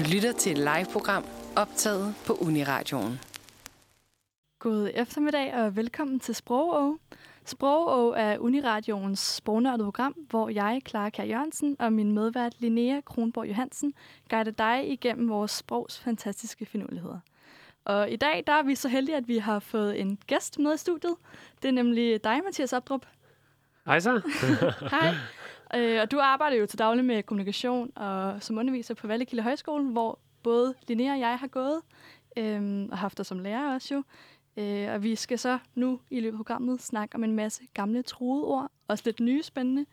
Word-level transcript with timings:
Du 0.00 0.04
lytter 0.14 0.32
til 0.32 0.52
et 0.52 0.58
live-program 0.58 1.24
optaget 1.56 2.14
på 2.26 2.32
Uniradioen. 2.32 3.20
God 4.58 4.90
eftermiddag 4.94 5.54
og 5.54 5.76
velkommen 5.76 6.20
til 6.20 6.34
Sprogå. 6.34 6.98
Sprogå 7.44 8.12
er 8.12 8.38
Uniradioens 8.38 9.18
sprognørdede 9.18 9.84
program, 9.84 10.12
hvor 10.12 10.48
jeg, 10.48 10.80
Clara 10.88 11.10
Kjær 11.10 11.24
Jørgensen 11.24 11.76
og 11.78 11.92
min 11.92 12.12
medvært 12.12 12.54
Linnea 12.58 13.00
Kronborg 13.00 13.48
Johansen 13.48 13.94
guider 14.30 14.50
dig 14.50 14.90
igennem 14.90 15.28
vores 15.28 15.50
sprogs 15.50 15.98
fantastiske 15.98 16.66
finurligheder. 16.66 17.18
Og 17.84 18.10
i 18.10 18.16
dag 18.16 18.44
der 18.46 18.52
er 18.52 18.62
vi 18.62 18.74
så 18.74 18.88
heldige, 18.88 19.16
at 19.16 19.28
vi 19.28 19.38
har 19.38 19.58
fået 19.58 20.00
en 20.00 20.18
gæst 20.26 20.58
med 20.58 20.74
i 20.74 20.78
studiet. 20.78 21.14
Det 21.62 21.68
er 21.68 21.72
nemlig 21.72 22.24
dig, 22.24 22.40
Mathias 22.44 22.72
Opdrup. 22.72 23.06
Hej 23.86 24.00
så. 24.00 24.20
Hej. 24.90 25.14
Øh, 25.74 26.00
og 26.02 26.10
du 26.10 26.18
arbejder 26.18 26.56
jo 26.56 26.66
til 26.66 26.78
daglig 26.78 27.04
med 27.04 27.22
kommunikation 27.22 27.92
og 27.96 28.42
som 28.42 28.58
underviser 28.58 28.94
på 28.94 29.06
Vallekilde 29.06 29.42
Højskole, 29.42 29.84
hvor 29.84 30.18
både 30.42 30.74
Linnea 30.88 31.12
og 31.12 31.20
jeg 31.20 31.38
har 31.38 31.46
gået 31.46 31.80
øh, 32.36 32.88
og 32.90 32.98
haft 32.98 33.18
dig 33.18 33.26
som 33.26 33.38
lærer 33.38 33.74
også 33.74 33.94
jo. 33.94 34.02
Øh, 34.56 34.92
og 34.92 35.02
vi 35.02 35.16
skal 35.16 35.38
så 35.38 35.58
nu 35.74 36.00
i 36.10 36.20
løbet 36.20 36.34
af 36.34 36.38
programmet 36.38 36.82
snakke 36.82 37.14
om 37.14 37.24
en 37.24 37.34
masse 37.34 37.62
gamle 37.74 38.02
troede 38.02 38.44
ord, 38.44 38.70
også 38.88 39.02
lidt 39.06 39.20
nye 39.20 39.42
spændende. 39.42 39.86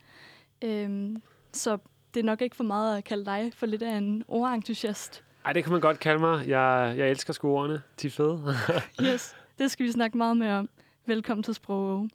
Øh, 0.63 1.17
så 1.53 1.77
det 2.13 2.19
er 2.19 2.23
nok 2.23 2.41
ikke 2.41 2.55
for 2.55 2.63
meget 2.63 2.97
at 2.97 3.03
kalde 3.03 3.25
dig 3.25 3.51
for 3.55 3.65
lidt 3.65 3.81
af 3.81 3.97
en 3.97 4.23
ordentusiast. 4.27 5.23
Ej, 5.45 5.53
det 5.53 5.63
kan 5.63 5.71
man 5.71 5.81
godt 5.81 5.99
kalde 5.99 6.19
mig. 6.19 6.47
Jeg, 6.47 6.93
jeg 6.97 7.09
elsker 7.09 7.33
sgu 7.33 7.49
ordene. 7.49 7.81
De 8.01 8.07
er 8.07 8.11
fede. 8.11 8.55
yes, 9.13 9.35
det 9.59 9.71
skal 9.71 9.85
vi 9.85 9.91
snakke 9.91 10.17
meget 10.17 10.37
mere 10.37 10.53
om. 10.59 10.69
Velkommen 11.05 11.43
til 11.43 11.53
Sprog. 11.53 12.09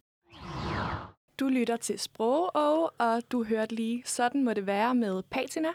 Du 1.41 1.49
lytter 1.49 1.77
til 1.77 1.99
Sprog, 1.99 2.57
og 2.99 3.23
du 3.33 3.45
hørte 3.45 3.75
lige 3.75 4.03
Sådan 4.07 4.45
må 4.45 4.53
det 4.53 4.67
være 4.67 4.95
med 4.95 5.23
Patina. 5.31 5.69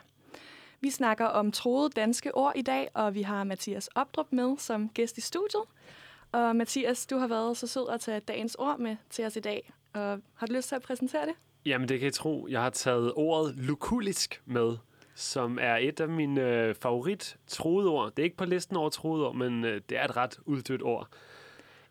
Vi 0.81 0.89
snakker 0.89 1.25
om 1.25 1.51
troede 1.51 1.89
danske 1.89 2.35
ord 2.35 2.53
i 2.55 2.61
dag, 2.61 2.89
og 2.93 3.15
vi 3.15 3.21
har 3.21 3.43
Mathias 3.43 3.87
Opdrup 3.87 4.27
med 4.31 4.57
som 4.57 4.89
gæst 4.89 5.17
i 5.17 5.21
studiet. 5.21 5.61
Og 6.31 6.55
Mathias, 6.55 7.05
du 7.05 7.17
har 7.17 7.27
været 7.27 7.57
så 7.57 7.67
sød 7.67 7.89
at 7.89 8.01
tage 8.01 8.19
dagens 8.19 8.55
ord 8.55 8.79
med 8.79 8.95
til 9.09 9.25
os 9.25 9.35
i 9.35 9.39
dag. 9.39 9.73
Og 9.93 10.19
har 10.35 10.47
du 10.47 10.53
lyst 10.53 10.67
til 10.67 10.75
at 10.75 10.81
præsentere 10.81 11.25
det? 11.25 11.33
Jamen, 11.65 11.89
det 11.89 11.99
kan 11.99 12.05
jeg 12.05 12.13
tro. 12.13 12.47
Jeg 12.49 12.61
har 12.61 12.69
taget 12.69 13.13
ordet 13.15 13.55
lukulisk 13.55 14.41
med, 14.45 14.77
som 15.15 15.57
er 15.61 15.75
et 15.75 15.99
af 15.99 16.09
mine 16.09 16.41
øh, 16.41 16.75
favorit 16.75 17.37
troede 17.47 17.89
ord. 17.89 18.11
Det 18.11 18.19
er 18.19 18.23
ikke 18.23 18.37
på 18.37 18.45
listen 18.45 18.77
over 18.77 18.89
troede 18.89 19.27
ord, 19.27 19.35
men 19.35 19.65
øh, 19.65 19.81
det 19.89 19.97
er 19.97 20.03
et 20.03 20.17
ret 20.17 20.39
uddødt 20.45 20.83
ord. 20.83 21.07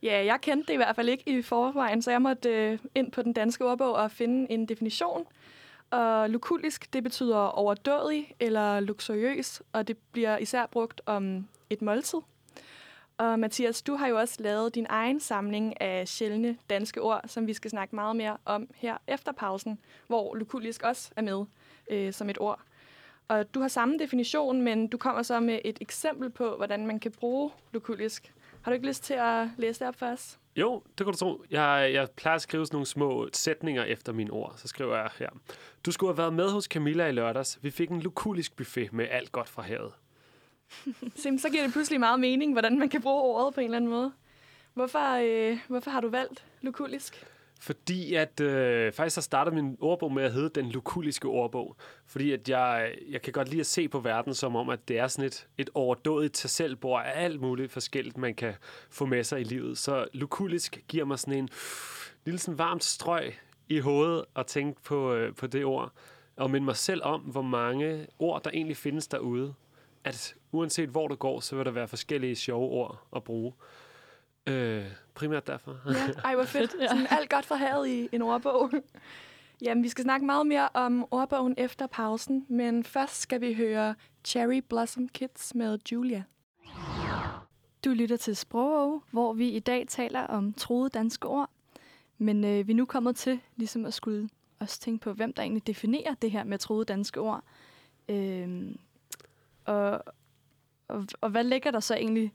Ja, 0.02 0.25
jeg 0.25 0.41
kendte 0.41 0.66
det 0.66 0.72
i 0.72 0.77
hvert 0.77 0.97
fald 0.97 1.08
ikke 1.08 1.39
i 1.39 1.42
forvejen, 1.42 2.02
så 2.02 2.11
jeg 2.11 2.22
måtte 2.22 2.48
øh, 2.48 2.78
ind 2.94 3.12
på 3.12 3.22
den 3.22 3.33
danske 3.33 3.64
ordbog 3.64 3.94
og 3.94 4.11
finde 4.11 4.53
en 4.53 4.66
definition. 4.66 5.27
Og 5.91 6.30
lukulisk, 6.30 6.92
det 6.92 7.03
betyder 7.03 7.36
overdådig 7.36 8.34
eller 8.41 8.80
luksuriøs, 8.80 9.62
og 9.72 9.88
det 9.88 9.97
bliver 10.12 10.38
især 10.38 10.66
brugt 10.66 11.00
om 11.06 11.48
et 11.70 11.83
måltid. 11.83 12.19
Og 13.19 13.38
Mathias, 13.38 13.83
du 13.83 13.94
har 13.94 14.06
jo 14.06 14.19
også 14.19 14.36
lavet 14.38 14.75
din 14.75 14.86
egen 14.88 15.20
samling 15.20 15.80
af 15.80 16.08
sjældne 16.08 16.56
danske 16.70 17.03
ord, 17.03 17.20
som 17.27 17.47
vi 17.47 17.53
skal 17.53 17.70
snakke 17.70 17.94
meget 17.94 18.16
mere 18.16 18.36
om 18.44 18.69
her 18.75 18.97
efter 19.06 19.33
pausen, 19.33 19.78
hvor 20.06 20.34
lukulisk 20.34 20.83
også 20.83 21.10
er 21.16 21.22
med 21.22 21.44
øh, 21.91 22.12
som 22.12 22.31
et 22.31 22.38
ord. 22.41 22.60
Og 23.28 23.55
du 23.55 23.60
har 23.60 23.69
samme 23.69 23.98
definition, 23.98 24.62
men 24.62 24.86
du 24.86 24.97
kommer 24.97 25.22
så 25.22 25.41
med 25.41 25.58
et 25.64 25.78
eksempel 25.81 26.31
på, 26.31 26.56
hvordan 26.56 26.86
man 26.86 27.00
kan 27.00 27.12
bruge 27.12 27.50
lukulisk. 27.72 28.33
Har 28.67 28.70
du 28.70 28.75
ikke 28.75 28.86
lyst 28.86 29.05
til 29.05 29.14
at 29.14 29.48
læse 29.59 29.81
det 29.81 29.89
op 29.89 29.97
for 29.97 30.06
os? 30.06 30.39
Jo, 30.56 30.83
det 30.98 31.06
kan 31.06 31.12
du 31.12 31.19
tro. 31.19 31.45
Jeg, 31.50 31.91
jeg 31.92 32.09
plejer 32.17 32.34
at 32.34 32.42
skrive 32.42 32.67
sådan 32.67 32.75
nogle 32.75 32.86
små 32.86 33.28
sætninger 33.33 33.84
efter 33.84 34.12
mine 34.12 34.31
ord. 34.31 34.55
Så 34.56 34.69
skriver 34.69 34.97
jeg 34.97 35.11
her. 35.19 35.28
Du 35.86 35.92
skulle 35.92 36.11
have 36.11 36.19
været 36.19 36.33
med 36.33 36.50
hos 36.50 36.64
Camilla 36.64 37.06
i 37.06 37.12
lørdags. 37.12 37.59
Vi 37.62 37.70
fik 37.70 37.91
en 37.91 38.00
lukulisk 38.00 38.56
buffet 38.56 38.92
med 38.92 39.06
alt 39.11 39.33
godt 39.33 39.48
fra 39.48 39.62
havet. 39.62 39.92
så 41.42 41.48
giver 41.50 41.62
det 41.62 41.72
pludselig 41.72 42.00
meget 42.00 42.20
mening, 42.20 42.53
hvordan 42.53 42.78
man 42.78 42.89
kan 42.89 43.03
bruge 43.03 43.22
ordet 43.22 43.55
på 43.55 43.61
en 43.61 43.64
eller 43.64 43.77
anden 43.77 43.91
måde. 43.91 44.12
Hvorfor, 44.75 45.17
øh, 45.22 45.59
hvorfor 45.69 45.91
har 45.91 46.00
du 46.00 46.09
valgt 46.09 46.44
lukulisk? 46.61 47.27
Fordi 47.61 48.15
at 48.15 48.41
øh, 48.41 48.93
faktisk 48.93 49.15
så 49.15 49.21
starter 49.21 49.53
min 49.53 49.77
ordbog 49.81 50.12
med 50.12 50.22
at 50.22 50.33
hedde 50.33 50.61
Den 50.61 50.71
Lukuliske 50.71 51.28
Ordbog. 51.28 51.77
Fordi 52.06 52.33
at 52.33 52.49
jeg, 52.49 52.94
jeg 53.11 53.22
kan 53.22 53.33
godt 53.33 53.49
lide 53.49 53.61
at 53.61 53.67
se 53.67 53.89
på 53.89 54.00
verden 54.00 54.34
som 54.34 54.56
om, 54.56 54.69
at 54.69 54.89
det 54.89 54.99
er 54.99 55.09
sådan 55.09 55.25
et, 55.25 55.49
et 55.59 55.71
overdådigt 55.75 56.34
til 56.34 56.50
selvbord 56.50 57.03
af 57.05 57.25
alt 57.25 57.41
muligt 57.41 57.72
forskelligt, 57.72 58.16
man 58.16 58.34
kan 58.34 58.55
få 58.91 59.06
med 59.06 59.25
sig 59.25 59.41
i 59.41 59.45
livet. 59.45 59.78
Så 59.78 60.06
lukulisk 60.12 60.84
giver 60.89 61.05
mig 61.05 61.19
sådan 61.19 61.39
en 61.39 61.49
lille 62.25 62.39
sådan 62.39 62.59
varmt 62.59 62.84
strøg 62.84 63.34
i 63.69 63.78
hovedet 63.78 64.25
at 64.37 64.47
tænke 64.47 64.83
på, 64.83 65.15
øh, 65.15 65.34
på 65.34 65.47
det 65.47 65.65
ord. 65.65 65.93
Og 66.37 66.50
minde 66.50 66.65
mig 66.65 66.77
selv 66.77 67.03
om, 67.05 67.21
hvor 67.21 67.43
mange 67.43 68.06
ord, 68.19 68.45
der 68.45 68.50
egentlig 68.50 68.77
findes 68.77 69.06
derude. 69.06 69.55
At 70.05 70.34
uanset 70.53 70.89
hvor 70.89 71.09
du 71.09 71.15
går, 71.15 71.41
så 71.41 71.56
vil 71.56 71.65
der 71.65 71.71
være 71.71 71.89
forskellige 71.89 72.37
sjove 72.37 72.71
ord 72.71 73.06
at 73.16 73.25
bruge. 73.25 73.53
Øh, 74.47 74.84
primært 75.15 75.47
derfor. 75.47 75.77
ja, 75.87 76.12
ej, 76.25 76.34
hvor 76.34 76.45
fedt. 76.45 76.71
Sådan 76.91 77.07
alt 77.11 77.31
godt 77.31 77.45
for 77.45 77.55
havet 77.55 77.89
i 77.89 78.09
en 78.12 78.23
ordbog. 78.23 78.71
Jamen, 79.62 79.84
vi 79.84 79.89
skal 79.89 80.05
snakke 80.05 80.27
meget 80.27 80.47
mere 80.47 80.69
om 80.75 81.07
ordbogen 81.11 81.55
efter 81.59 81.87
pausen, 81.87 82.47
men 82.49 82.84
først 82.84 83.21
skal 83.21 83.41
vi 83.41 83.55
høre 83.55 83.95
Cherry 84.25 84.62
Blossom 84.69 85.09
Kids 85.09 85.55
med 85.55 85.79
Julia. 85.93 86.25
Du 87.84 87.91
lytter 87.91 88.17
til 88.17 88.37
Sprog, 88.37 89.03
hvor 89.11 89.33
vi 89.33 89.49
i 89.49 89.61
dag 89.61 89.87
taler 89.89 90.21
om 90.21 90.53
troede 90.53 90.91
danske 90.91 91.28
ord. 91.28 91.51
Men 92.19 92.45
øh, 92.45 92.67
vi 92.67 92.73
er 92.73 92.77
nu 92.77 92.84
kommet 92.84 93.17
til 93.17 93.41
ligesom 93.57 93.84
at 93.84 93.95
skulle 93.95 94.28
også 94.59 94.81
tænke 94.81 95.03
på, 95.03 95.13
hvem 95.13 95.33
der 95.33 95.43
egentlig 95.43 95.67
definerer 95.67 96.15
det 96.15 96.31
her 96.31 96.45
med 96.45 96.59
troede 96.59 96.84
danske 96.84 97.21
ord. 97.21 97.45
Øh, 98.09 98.75
og, 99.65 100.05
og, 100.89 101.07
og 101.21 101.31
hvad 101.31 101.45
ligger 101.45 101.71
der 101.71 101.81
så 101.81 101.95
egentlig 101.95 102.33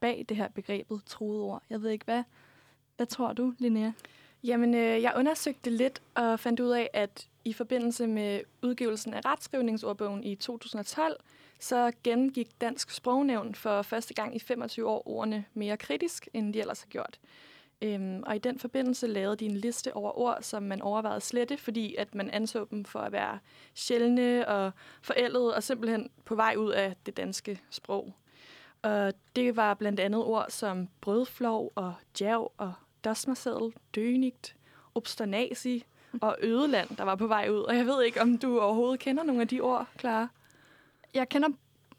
bag 0.00 0.24
det 0.28 0.36
her 0.36 0.48
begrebet 0.48 1.00
troede 1.06 1.42
ord. 1.42 1.62
Jeg 1.70 1.82
ved 1.82 1.90
ikke, 1.90 2.04
hvad, 2.04 2.22
hvad 2.96 3.06
tror 3.06 3.32
du, 3.32 3.54
Linnea? 3.58 3.90
Jamen, 4.44 4.74
øh, 4.74 5.02
jeg 5.02 5.12
undersøgte 5.16 5.70
lidt 5.70 6.02
og 6.14 6.40
fandt 6.40 6.60
ud 6.60 6.70
af, 6.70 6.90
at 6.92 7.28
i 7.44 7.52
forbindelse 7.52 8.06
med 8.06 8.40
udgivelsen 8.62 9.14
af 9.14 9.20
retskrivningsordbogen 9.24 10.24
i 10.24 10.34
2012, 10.34 11.16
så 11.58 11.92
gennemgik 12.04 12.60
Dansk 12.60 12.90
Sprognævn 12.90 13.54
for 13.54 13.82
første 13.82 14.14
gang 14.14 14.36
i 14.36 14.38
25 14.38 14.88
år 14.88 15.08
ordene 15.08 15.44
mere 15.54 15.76
kritisk, 15.76 16.28
end 16.32 16.54
de 16.54 16.60
ellers 16.60 16.80
har 16.80 16.88
gjort. 16.88 17.20
Øhm, 17.82 18.22
og 18.26 18.36
i 18.36 18.38
den 18.38 18.58
forbindelse 18.58 19.06
lavede 19.06 19.36
de 19.36 19.44
en 19.44 19.56
liste 19.56 19.96
over 19.96 20.18
ord, 20.18 20.38
som 20.40 20.62
man 20.62 20.82
overvejede 20.82 21.20
slette, 21.20 21.56
fordi 21.56 21.94
at 21.94 22.14
man 22.14 22.30
anså 22.30 22.66
dem 22.70 22.84
for 22.84 22.98
at 22.98 23.12
være 23.12 23.38
sjældne 23.74 24.48
og 24.48 24.72
forældede 25.02 25.54
og 25.54 25.62
simpelthen 25.62 26.10
på 26.24 26.34
vej 26.34 26.54
ud 26.58 26.70
af 26.70 26.96
det 27.06 27.16
danske 27.16 27.60
sprog. 27.70 28.14
Og 28.82 29.12
det 29.36 29.56
var 29.56 29.74
blandt 29.74 30.00
andet 30.00 30.24
ord 30.24 30.46
som 30.48 30.88
brødflov 31.00 31.72
og 31.74 31.94
jav 32.20 32.52
og 32.58 32.72
dosmersedel, 33.04 33.72
dønigt, 33.94 34.56
obsternasi 34.94 35.84
og 36.20 36.36
ødeland, 36.42 36.96
der 36.96 37.04
var 37.04 37.14
på 37.14 37.26
vej 37.26 37.48
ud. 37.48 37.60
Og 37.60 37.76
jeg 37.76 37.86
ved 37.86 38.02
ikke, 38.02 38.20
om 38.20 38.38
du 38.38 38.60
overhovedet 38.60 39.00
kender 39.00 39.22
nogle 39.22 39.42
af 39.42 39.48
de 39.48 39.60
ord, 39.60 39.86
Clara? 39.98 40.28
Jeg 41.14 41.28
kender 41.28 41.48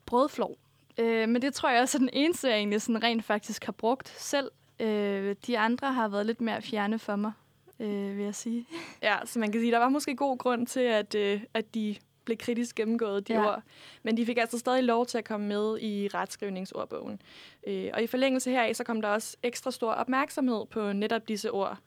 brødflov, 0.05 0.57
øh, 0.97 1.29
men 1.29 1.41
det 1.41 1.53
tror 1.53 1.69
jeg 1.69 1.81
også 1.81 1.97
er 1.97 1.99
den 1.99 2.09
eneste, 2.13 2.49
jeg 2.49 2.57
egentlig 2.57 2.81
sådan 2.81 3.03
rent 3.03 3.25
faktisk 3.25 3.65
har 3.65 3.71
brugt 3.71 4.07
selv. 4.07 4.51
Øh, 4.79 5.35
de 5.47 5.59
andre 5.59 5.93
har 5.93 6.07
været 6.07 6.25
lidt 6.25 6.41
mere 6.41 6.61
fjerne 6.61 6.99
for 6.99 7.15
mig, 7.15 7.31
øh, 7.79 8.17
vil 8.17 8.25
jeg 8.25 8.35
sige. 8.35 8.65
Ja, 9.01 9.17
så 9.25 9.39
man 9.39 9.51
kan 9.51 9.61
sige, 9.61 9.71
der 9.71 9.77
var 9.77 9.89
måske 9.89 10.15
god 10.15 10.37
grund 10.37 10.67
til, 10.67 10.79
at, 10.79 11.15
øh, 11.15 11.41
at 11.53 11.75
de 11.75 11.95
blev 12.25 12.37
kritisk 12.37 12.75
gennemgået, 12.75 13.27
de 13.27 13.33
ja. 13.33 13.47
ord. 13.47 13.63
Men 14.03 14.17
de 14.17 14.25
fik 14.25 14.37
altså 14.37 14.57
stadig 14.59 14.83
lov 14.83 15.05
til 15.05 15.17
at 15.17 15.25
komme 15.25 15.47
med 15.47 15.79
i 15.81 16.07
retskrivningsordbogen. 16.07 17.21
Øh, 17.67 17.89
og 17.93 18.03
i 18.03 18.07
forlængelse 18.07 18.51
heraf, 18.51 18.75
så 18.75 18.83
kom 18.83 19.01
der 19.01 19.09
også 19.09 19.37
ekstra 19.43 19.71
stor 19.71 19.91
opmærksomhed 19.91 20.65
på 20.65 20.93
netop 20.93 21.27
disse 21.27 21.51
ord. 21.51 21.77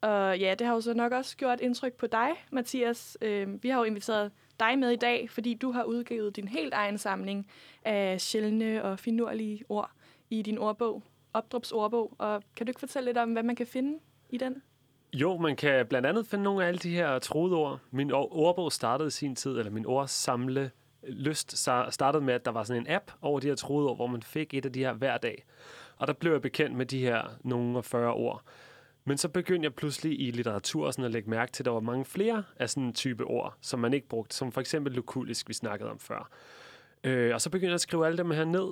Og 0.00 0.38
ja, 0.38 0.54
det 0.58 0.66
har 0.66 0.74
jo 0.74 0.80
så 0.80 0.94
nok 0.94 1.12
også 1.12 1.36
gjort 1.36 1.60
indtryk 1.60 1.92
på 1.92 2.06
dig, 2.06 2.28
Mathias. 2.52 3.18
Øh, 3.22 3.62
vi 3.62 3.68
har 3.68 3.78
jo 3.78 3.84
inviteret 3.84 4.32
dig 4.60 4.78
med 4.78 4.90
i 4.90 4.96
dag, 4.96 5.30
fordi 5.30 5.54
du 5.54 5.72
har 5.72 5.84
udgivet 5.84 6.36
din 6.36 6.48
helt 6.48 6.74
egen 6.74 6.98
samling 6.98 7.46
af 7.84 8.20
sjældne 8.20 8.84
og 8.84 8.98
finurlige 8.98 9.64
ord 9.68 9.90
i 10.30 10.42
din 10.42 10.58
ordbog, 10.58 11.02
Opdrups 11.32 11.72
ordbog. 11.72 12.14
Og 12.18 12.42
kan 12.56 12.66
du 12.66 12.70
ikke 12.70 12.80
fortælle 12.80 13.08
lidt 13.08 13.18
om, 13.18 13.32
hvad 13.32 13.42
man 13.42 13.56
kan 13.56 13.66
finde 13.66 13.98
i 14.30 14.38
den? 14.38 14.62
Jo, 15.12 15.36
man 15.36 15.56
kan 15.56 15.86
blandt 15.86 16.06
andet 16.06 16.26
finde 16.26 16.44
nogle 16.44 16.64
af 16.64 16.68
alle 16.68 16.78
de 16.78 16.90
her 16.90 17.18
troede 17.18 17.56
ord. 17.56 17.80
Min 17.90 18.10
ordbog 18.12 18.72
startede 18.72 19.06
i 19.06 19.10
sin 19.10 19.36
tid, 19.36 19.58
eller 19.58 19.70
min 19.70 19.86
ordsamle 19.86 20.70
øh, 21.02 21.14
lyst 21.14 21.58
startede 21.90 22.24
med, 22.24 22.34
at 22.34 22.44
der 22.44 22.50
var 22.50 22.64
sådan 22.64 22.82
en 22.82 22.90
app 22.90 23.10
over 23.22 23.40
de 23.40 23.48
her 23.48 23.54
troede 23.54 23.88
ord, 23.88 23.96
hvor 23.96 24.06
man 24.06 24.22
fik 24.22 24.54
et 24.54 24.66
af 24.66 24.72
de 24.72 24.80
her 24.80 24.92
hver 24.92 25.18
dag. 25.18 25.44
Og 25.96 26.06
der 26.06 26.12
blev 26.12 26.32
jeg 26.32 26.42
bekendt 26.42 26.76
med 26.76 26.86
de 26.86 27.00
her 27.00 27.22
nogle 27.44 27.78
og 27.78 27.84
40 27.84 28.12
ord. 28.12 28.42
Men 29.04 29.18
så 29.18 29.28
begyndte 29.28 29.66
jeg 29.66 29.74
pludselig 29.74 30.20
i 30.20 30.30
litteratur 30.30 30.90
sådan 30.90 31.04
at 31.04 31.10
lægge 31.10 31.30
mærke 31.30 31.52
til, 31.52 31.62
at 31.62 31.64
der 31.64 31.72
var 31.72 31.80
mange 31.80 32.04
flere 32.04 32.44
af 32.56 32.70
sådan 32.70 32.82
en 32.82 32.92
type 32.92 33.24
ord, 33.24 33.54
som 33.60 33.80
man 33.80 33.94
ikke 33.94 34.08
brugte, 34.08 34.36
som 34.36 34.52
for 34.52 34.60
eksempel 34.60 34.92
lukulisk, 34.92 35.48
vi 35.48 35.54
snakkede 35.54 35.90
om 35.90 35.98
før. 35.98 36.30
Øh, 37.04 37.34
og 37.34 37.40
så 37.40 37.50
begyndte 37.50 37.70
jeg 37.70 37.74
at 37.74 37.80
skrive 37.80 38.06
alle 38.06 38.18
dem 38.18 38.30
her 38.30 38.44
ned, 38.44 38.68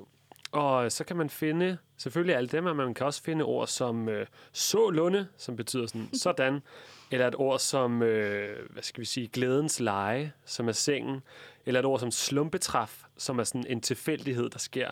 og 0.52 0.92
så 0.92 1.04
kan 1.04 1.16
man 1.16 1.30
finde 1.30 1.78
selvfølgelig 1.96 2.36
alle 2.36 2.48
dem, 2.48 2.64
men 2.64 2.76
man 2.76 2.94
kan 2.94 3.06
også 3.06 3.22
finde 3.22 3.44
ord 3.44 3.66
som 3.66 4.08
øh, 4.08 4.26
sålunde, 4.52 5.28
som 5.36 5.56
betyder 5.56 5.86
sådan, 5.86 6.08
sådan, 6.24 6.60
eller 7.10 7.28
et 7.28 7.34
ord 7.38 7.58
som, 7.58 8.02
øh, 8.02 8.70
hvad 8.70 8.82
skal 8.82 9.00
vi 9.00 9.06
sige, 9.06 9.28
glædens 9.28 9.80
leje, 9.80 10.32
som 10.44 10.68
er 10.68 10.72
sengen, 10.72 11.22
eller 11.66 11.80
et 11.80 11.86
ord 11.86 12.00
som 12.00 12.10
slumpetræf, 12.10 13.02
som 13.16 13.38
er 13.38 13.44
sådan 13.44 13.66
en 13.68 13.80
tilfældighed, 13.80 14.50
der 14.50 14.58
sker, 14.58 14.88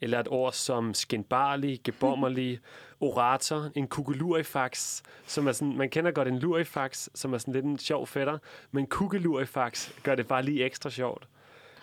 eller 0.00 0.20
et 0.20 0.28
ord 0.28 0.52
som 0.52 0.94
skinbarlig, 0.94 1.80
gebommerlig, 1.84 2.60
orator, 3.00 3.70
en 3.74 3.88
kugelurifax, 3.88 5.02
som 5.26 5.46
er 5.46 5.52
sådan, 5.52 5.76
man 5.76 5.90
kender 5.90 6.10
godt 6.10 6.28
en 6.28 6.38
lurifax, 6.38 7.08
som 7.14 7.34
er 7.34 7.38
sådan 7.38 7.54
lidt 7.54 7.64
en 7.64 7.78
sjov 7.78 8.06
fætter, 8.06 8.38
men 8.70 8.86
kugelurifax 8.86 9.90
gør 10.02 10.14
det 10.14 10.28
bare 10.28 10.42
lige 10.42 10.64
ekstra 10.64 10.90
sjovt. 10.90 11.28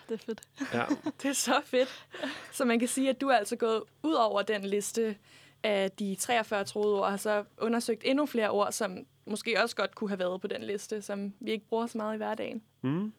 Det 0.09 0.13
er 0.13 0.25
fedt. 0.25 0.42
Ja. 0.74 0.86
Det 1.21 1.30
er 1.30 1.33
så 1.33 1.62
fedt. 1.65 2.06
Så 2.51 2.65
man 2.65 2.80
kan 2.80 2.88
sige, 2.88 3.09
at 3.09 3.21
du 3.21 3.27
er 3.27 3.36
altså 3.36 3.56
gået 3.56 3.83
ud 4.04 4.13
over 4.13 4.42
den 4.42 4.65
liste 4.65 5.15
af 5.63 5.92
de 5.92 6.15
43 6.15 6.63
troede 6.63 6.95
ord, 6.95 7.04
og 7.04 7.09
har 7.09 7.18
så 7.18 7.44
undersøgt 7.57 8.01
endnu 8.06 8.25
flere 8.25 8.50
ord, 8.50 8.71
som 8.71 8.98
måske 9.25 9.63
også 9.63 9.75
godt 9.75 9.95
kunne 9.95 10.09
have 10.09 10.19
været 10.19 10.42
på 10.42 10.48
den 10.48 10.63
liste, 10.63 11.01
som 11.01 11.33
vi 11.39 11.51
ikke 11.51 11.65
bruger 11.69 11.88
så 11.88 11.98
meget 11.98 12.13
i 12.13 12.18
hverdagen. 12.18 12.62
Mm. 12.81 13.13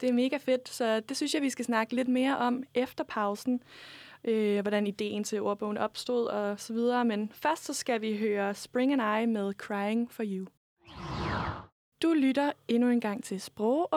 Det 0.00 0.08
er 0.08 0.12
mega 0.12 0.36
fedt, 0.36 0.68
så 0.68 1.00
det 1.00 1.16
synes 1.16 1.34
jeg, 1.34 1.42
vi 1.42 1.50
skal 1.50 1.64
snakke 1.64 1.94
lidt 1.94 2.08
mere 2.08 2.38
om 2.38 2.62
efter 2.74 3.04
pausen. 3.04 3.62
Øh, 4.24 4.60
hvordan 4.60 4.86
ideen 4.86 5.24
til 5.24 5.40
ordbogen 5.40 5.78
opstod 5.78 6.26
og 6.26 6.60
så 6.60 6.72
videre. 6.72 7.04
Men 7.04 7.32
først 7.34 7.64
så 7.64 7.74
skal 7.74 8.00
vi 8.00 8.18
høre 8.18 8.54
Spring 8.54 8.92
and 8.92 9.22
I 9.22 9.26
med 9.26 9.52
Crying 9.54 10.12
for 10.12 10.22
You. 10.26 10.46
Du 12.02 12.12
lytter 12.12 12.52
endnu 12.68 12.88
en 12.88 13.00
gang 13.00 13.24
til 13.24 13.40
Sprog 13.40 13.88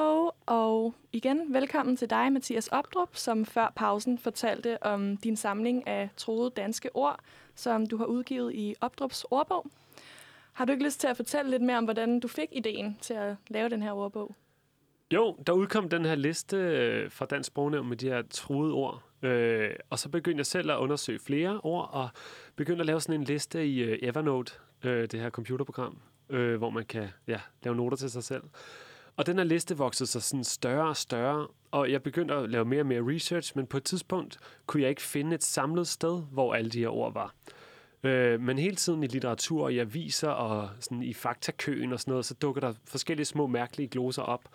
og 0.45 0.93
igen 1.13 1.53
velkommen 1.53 1.97
til 1.97 2.09
dig, 2.09 2.33
Mathias 2.33 2.67
Opdrup, 2.67 3.15
som 3.15 3.45
før 3.45 3.73
pausen 3.75 4.17
fortalte 4.17 4.83
om 4.83 5.17
din 5.17 5.35
samling 5.35 5.87
af 5.87 6.09
troede 6.17 6.51
danske 6.55 6.95
ord, 6.95 7.19
som 7.55 7.85
du 7.85 7.97
har 7.97 8.05
udgivet 8.05 8.53
i 8.53 8.75
Opdrups 8.81 9.25
ordbog. 9.31 9.65
Har 10.53 10.65
du 10.65 10.71
ikke 10.71 10.85
lyst 10.85 10.99
til 10.99 11.07
at 11.07 11.15
fortælle 11.15 11.51
lidt 11.51 11.61
mere 11.61 11.77
om, 11.77 11.83
hvordan 11.83 12.19
du 12.19 12.27
fik 12.27 12.47
ideen 12.51 12.97
til 13.01 13.13
at 13.13 13.35
lave 13.47 13.69
den 13.69 13.81
her 13.81 13.91
ordbog? 13.91 14.35
Jo, 15.13 15.37
der 15.47 15.53
udkom 15.53 15.89
den 15.89 16.05
her 16.05 16.15
liste 16.15 16.57
øh, 16.57 17.11
fra 17.11 17.25
Dansk 17.25 17.47
Sprognævn 17.47 17.89
med 17.89 17.97
de 17.97 18.07
her 18.07 18.21
troede 18.29 18.73
ord. 18.73 19.03
Øh, 19.21 19.69
og 19.89 19.99
så 19.99 20.09
begyndte 20.09 20.39
jeg 20.39 20.45
selv 20.45 20.71
at 20.71 20.77
undersøge 20.77 21.19
flere 21.19 21.61
ord, 21.63 21.89
og 21.93 22.09
begyndte 22.55 22.79
at 22.81 22.85
lave 22.85 23.01
sådan 23.01 23.21
en 23.21 23.23
liste 23.23 23.67
i 23.67 23.79
øh, 23.79 23.99
Evernote, 24.01 24.53
øh, 24.83 25.07
det 25.11 25.19
her 25.19 25.29
computerprogram, 25.29 25.97
øh, 26.29 26.57
hvor 26.57 26.69
man 26.69 26.85
kan 26.85 27.07
ja, 27.27 27.39
lave 27.63 27.75
noter 27.75 27.97
til 27.97 28.11
sig 28.11 28.23
selv. 28.23 28.43
Og 29.17 29.25
den 29.25 29.37
her 29.37 29.43
liste 29.43 29.77
voksede 29.77 30.09
sig 30.09 30.23
sådan 30.23 30.43
større 30.43 30.87
og 30.89 30.97
større, 30.97 31.47
og 31.71 31.91
jeg 31.91 32.03
begyndte 32.03 32.33
at 32.33 32.49
lave 32.49 32.65
mere 32.65 32.81
og 32.81 32.85
mere 32.85 33.15
research, 33.15 33.53
men 33.55 33.67
på 33.67 33.77
et 33.77 33.83
tidspunkt 33.83 34.39
kunne 34.65 34.81
jeg 34.81 34.89
ikke 34.89 35.01
finde 35.01 35.35
et 35.35 35.43
samlet 35.43 35.87
sted, 35.87 36.21
hvor 36.31 36.53
alle 36.53 36.69
de 36.69 36.79
her 36.79 36.89
ord 36.89 37.13
var. 37.13 37.33
Øh, 38.03 38.41
men 38.41 38.57
hele 38.57 38.75
tiden 38.75 39.03
i 39.03 39.07
litteratur 39.07 39.63
og 39.63 39.73
i 39.73 39.79
aviser 39.79 40.29
og 40.29 40.69
sådan 40.79 41.03
i 41.03 41.13
faktakøen 41.13 41.93
og 41.93 41.99
sådan 41.99 42.11
noget, 42.11 42.25
så 42.25 42.33
dukker 42.33 42.61
der 42.61 42.73
forskellige 42.85 43.25
små 43.25 43.47
mærkelige 43.47 43.87
gloser 43.87 44.21
op. 44.21 44.49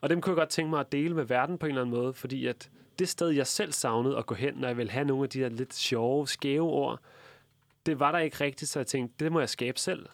Og 0.00 0.10
dem 0.10 0.20
kunne 0.20 0.30
jeg 0.30 0.36
godt 0.36 0.48
tænke 0.48 0.70
mig 0.70 0.80
at 0.80 0.92
dele 0.92 1.14
med 1.14 1.24
verden 1.24 1.58
på 1.58 1.66
en 1.66 1.70
eller 1.70 1.82
anden 1.82 1.94
måde, 1.94 2.14
fordi 2.14 2.46
at 2.46 2.70
det 2.98 3.08
sted, 3.08 3.28
jeg 3.28 3.46
selv 3.46 3.72
savnede 3.72 4.16
at 4.16 4.26
gå 4.26 4.34
hen, 4.34 4.54
når 4.54 4.68
jeg 4.68 4.76
ville 4.76 4.92
have 4.92 5.04
nogle 5.04 5.22
af 5.22 5.28
de 5.30 5.40
der 5.40 5.48
lidt 5.48 5.74
sjove, 5.74 6.28
skæve 6.28 6.68
ord, 6.68 7.00
det 7.86 8.00
var 8.00 8.12
der 8.12 8.18
ikke 8.18 8.44
rigtigt, 8.44 8.70
så 8.70 8.78
jeg 8.78 8.86
tænkte, 8.86 9.24
det 9.24 9.32
må 9.32 9.38
jeg 9.38 9.48
skabe 9.48 9.78
selv. 9.78 10.06